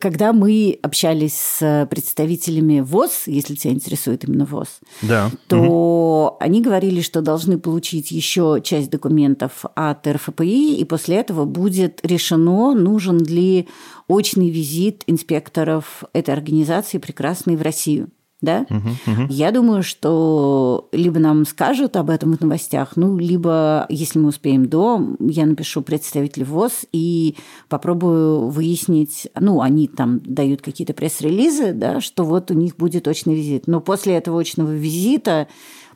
когда 0.00 0.32
мы 0.32 0.78
общались 0.82 1.34
с 1.34 1.86
представителями 1.90 2.80
ВОЗ, 2.80 3.24
если 3.26 3.54
тебя 3.54 3.74
интересует 3.74 4.24
именно 4.24 4.46
ВОЗ, 4.46 4.80
да. 5.02 5.30
то 5.46 5.58
угу. 5.58 6.36
они 6.40 6.62
говорили, 6.62 7.02
что 7.02 7.20
должны 7.20 7.58
получить 7.58 8.10
еще 8.10 8.60
часть 8.64 8.90
документов 8.90 9.66
от 9.74 10.06
РФПИ, 10.06 10.76
и 10.76 10.84
после 10.84 11.16
этого 11.16 11.44
будет 11.44 12.00
решено, 12.02 12.74
нужен 12.74 13.18
ли 13.18 13.68
очный 14.08 14.48
визит 14.48 15.04
инспекторов 15.06 16.04
этой 16.14 16.32
организации 16.32 16.96
прекрасной 16.96 17.56
в 17.56 17.62
Россию 17.62 18.08
да? 18.40 18.66
Угу, 18.70 19.12
угу. 19.12 19.26
Я 19.28 19.50
думаю, 19.50 19.82
что 19.82 20.88
либо 20.92 21.18
нам 21.18 21.44
скажут 21.44 21.96
об 21.96 22.10
этом 22.10 22.36
в 22.36 22.40
новостях, 22.40 22.92
ну, 22.96 23.18
либо, 23.18 23.86
если 23.88 24.18
мы 24.18 24.28
успеем 24.28 24.66
до, 24.66 25.16
я 25.20 25.46
напишу 25.46 25.82
представителю 25.82 26.46
ВОЗ 26.46 26.86
и 26.92 27.36
попробую 27.68 28.48
выяснить, 28.48 29.28
ну, 29.38 29.60
они 29.60 29.88
там 29.88 30.20
дают 30.20 30.62
какие-то 30.62 30.94
пресс-релизы, 30.94 31.72
да, 31.72 32.00
что 32.00 32.24
вот 32.24 32.50
у 32.50 32.54
них 32.54 32.76
будет 32.76 33.06
очный 33.06 33.34
визит. 33.34 33.66
Но 33.66 33.80
после 33.80 34.14
этого 34.14 34.40
очного 34.40 34.70
визита 34.70 35.48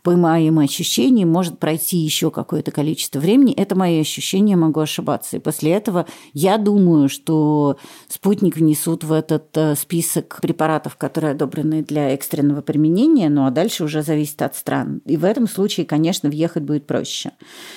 по 0.04 0.10
моим 0.10 0.58
ощущениям, 0.58 1.30
может 1.30 1.58
пройти 1.58 1.96
еще 1.96 2.30
какое-то 2.30 2.70
количество 2.70 3.18
времени. 3.18 3.54
Это 3.54 3.74
мои 3.74 3.98
ощущения, 3.98 4.54
могу 4.54 4.80
ошибаться. 4.80 5.38
И 5.38 5.40
после 5.40 5.72
этого 5.72 6.04
я 6.34 6.58
думаю, 6.58 7.08
что 7.08 7.78
спутник 8.08 8.58
внесут 8.58 9.02
в 9.02 9.10
этот 9.10 9.46
э, 9.56 9.74
список 9.74 10.40
препаратов, 10.42 10.96
которые 10.96 11.30
одобрены 11.30 11.82
для 11.82 12.10
экстренного 12.10 12.60
применения, 12.60 13.30
ну 13.30 13.46
а 13.46 13.50
дальше 13.50 13.82
уже 13.82 14.02
зависит 14.02 14.42
от 14.42 14.54
стран. 14.54 15.00
И 15.06 15.16
в 15.16 15.24
этом 15.24 15.48
случае, 15.48 15.86
конечно, 15.86 16.28
въехать 16.28 16.64
будет 16.64 16.86
проще. 16.86 17.30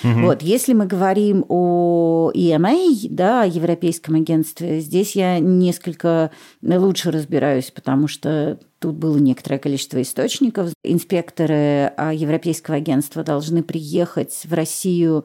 Угу. 0.04 0.20
Вот, 0.26 0.42
если 0.42 0.74
мы 0.74 0.84
говорим 0.84 1.46
о 1.48 2.30
EMA, 2.34 3.06
да, 3.08 3.44
Европейском 3.44 4.16
агентстве, 4.16 4.80
здесь 4.80 5.16
я 5.16 5.38
несколько 5.38 6.30
лучше 6.60 7.10
разбираюсь, 7.10 7.70
потому 7.70 8.06
что 8.06 8.58
Тут 8.78 8.94
было 8.94 9.18
некоторое 9.18 9.58
количество 9.58 10.00
источников. 10.00 10.70
Инспекторы 10.84 11.92
а, 11.96 12.12
Европейского 12.12 12.76
агентства 12.76 13.24
должны 13.24 13.62
приехать 13.62 14.42
в 14.44 14.52
Россию 14.52 15.24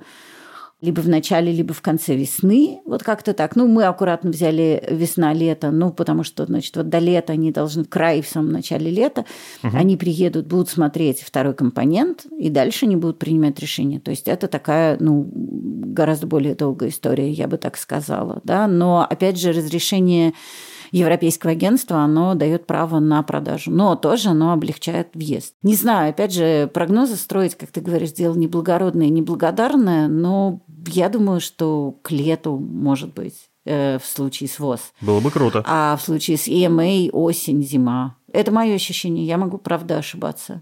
либо 0.83 0.99
в 0.99 1.07
начале, 1.07 1.49
либо 1.53 1.73
в 1.73 1.81
конце 1.81 2.13
весны. 2.13 2.81
Вот 2.85 3.03
как-то 3.03 3.33
так. 3.33 3.55
Ну, 3.55 3.67
мы 3.69 3.85
аккуратно 3.85 4.31
взяли 4.31 4.83
весна-лето, 4.89 5.71
ну, 5.71 5.93
потому 5.93 6.25
что, 6.25 6.45
значит, 6.45 6.75
вот 6.75 6.89
до 6.89 6.99
лета 6.99 7.31
они 7.31 7.53
должны 7.53 7.85
в 7.85 7.89
край 7.89 8.21
в 8.21 8.27
самом 8.27 8.51
начале 8.51 8.91
лета. 8.91 9.23
Угу. 9.63 9.77
Они 9.77 9.95
приедут, 9.95 10.47
будут 10.47 10.67
смотреть 10.67 11.21
второй 11.21 11.53
компонент, 11.53 12.25
и 12.37 12.49
дальше 12.49 12.85
они 12.85 12.97
будут 12.97 13.17
принимать 13.17 13.57
решение. 13.59 14.01
То 14.01 14.11
есть 14.11 14.27
это 14.27 14.49
такая, 14.49 14.97
ну, 14.99 15.31
гораздо 15.33 16.27
более 16.27 16.53
долгая 16.53 16.89
история, 16.89 17.31
я 17.31 17.47
бы 17.47 17.55
так 17.55 17.77
сказала. 17.77 18.41
Да? 18.43 18.67
Но, 18.67 19.07
опять 19.09 19.39
же, 19.39 19.53
разрешение 19.53 20.33
Европейского 20.93 21.51
агентства, 21.51 21.97
оно 21.97 22.35
дает 22.35 22.67
право 22.67 22.99
на 22.99 23.23
продажу. 23.23 23.71
Но 23.71 23.95
тоже 23.95 24.29
оно 24.29 24.53
облегчает 24.53 25.09
въезд. 25.15 25.55
Не 25.63 25.75
знаю, 25.75 26.11
опять 26.11 26.33
же, 26.33 26.69
прогнозы 26.71 27.15
строить, 27.15 27.55
как 27.55 27.71
ты 27.71 27.81
говоришь, 27.81 28.11
дело 28.11 28.35
неблагородное 28.35 29.07
и 29.07 29.09
неблагодарное, 29.09 30.07
но 30.07 30.61
я 30.87 31.09
думаю, 31.09 31.41
что 31.41 31.95
к 32.03 32.11
лету, 32.11 32.57
может 32.57 33.13
быть, 33.13 33.35
э, 33.65 33.97
в 33.97 34.05
случае 34.05 34.47
с 34.47 34.59
ВОЗ. 34.59 34.93
Было 35.01 35.19
бы 35.19 35.31
круто. 35.31 35.63
А 35.65 35.97
в 35.97 36.03
случае 36.03 36.37
с 36.37 36.47
EMA 36.47 37.09
осень, 37.11 37.63
зима. 37.63 38.15
Это 38.31 38.51
мое 38.51 38.75
ощущение. 38.75 39.25
Я 39.25 39.37
могу, 39.37 39.57
правда, 39.57 39.97
ошибаться. 39.97 40.61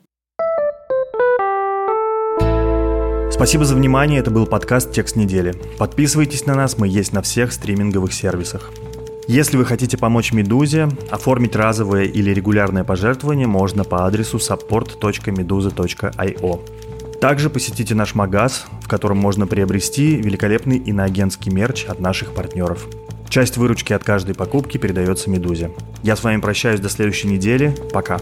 Спасибо 3.31 3.65
за 3.65 3.75
внимание. 3.75 4.19
Это 4.19 4.31
был 4.31 4.45
подкаст 4.45 4.93
«Текст 4.93 5.15
недели». 5.15 5.55
Подписывайтесь 5.77 6.45
на 6.45 6.55
нас, 6.55 6.77
мы 6.77 6.87
есть 6.87 7.11
на 7.11 7.21
всех 7.21 7.51
стриминговых 7.51 8.13
сервисах. 8.13 8.71
Если 9.27 9.55
вы 9.55 9.65
хотите 9.65 9.97
помочь 9.97 10.33
«Медузе», 10.33 10.89
оформить 11.09 11.55
разовое 11.55 12.05
или 12.05 12.31
регулярное 12.31 12.83
пожертвование 12.83 13.47
можно 13.47 13.83
по 13.83 14.05
адресу 14.05 14.37
support.meduza.io. 14.37 16.59
Также 17.21 17.51
посетите 17.51 17.93
наш 17.93 18.15
магаз, 18.15 18.65
в 18.81 18.87
котором 18.87 19.17
можно 19.17 19.45
приобрести 19.45 20.15
великолепный 20.15 20.77
иноагентский 20.77 21.51
мерч 21.51 21.85
от 21.85 21.99
наших 21.99 22.33
партнеров. 22.33 22.87
Часть 23.29 23.57
выручки 23.57 23.93
от 23.93 24.03
каждой 24.03 24.35
покупки 24.35 24.77
передается 24.77 25.29
«Медузе». 25.29 25.71
Я 26.03 26.15
с 26.15 26.23
вами 26.23 26.41
прощаюсь 26.41 26.79
до 26.79 26.89
следующей 26.89 27.27
недели. 27.27 27.75
Пока. 27.93 28.19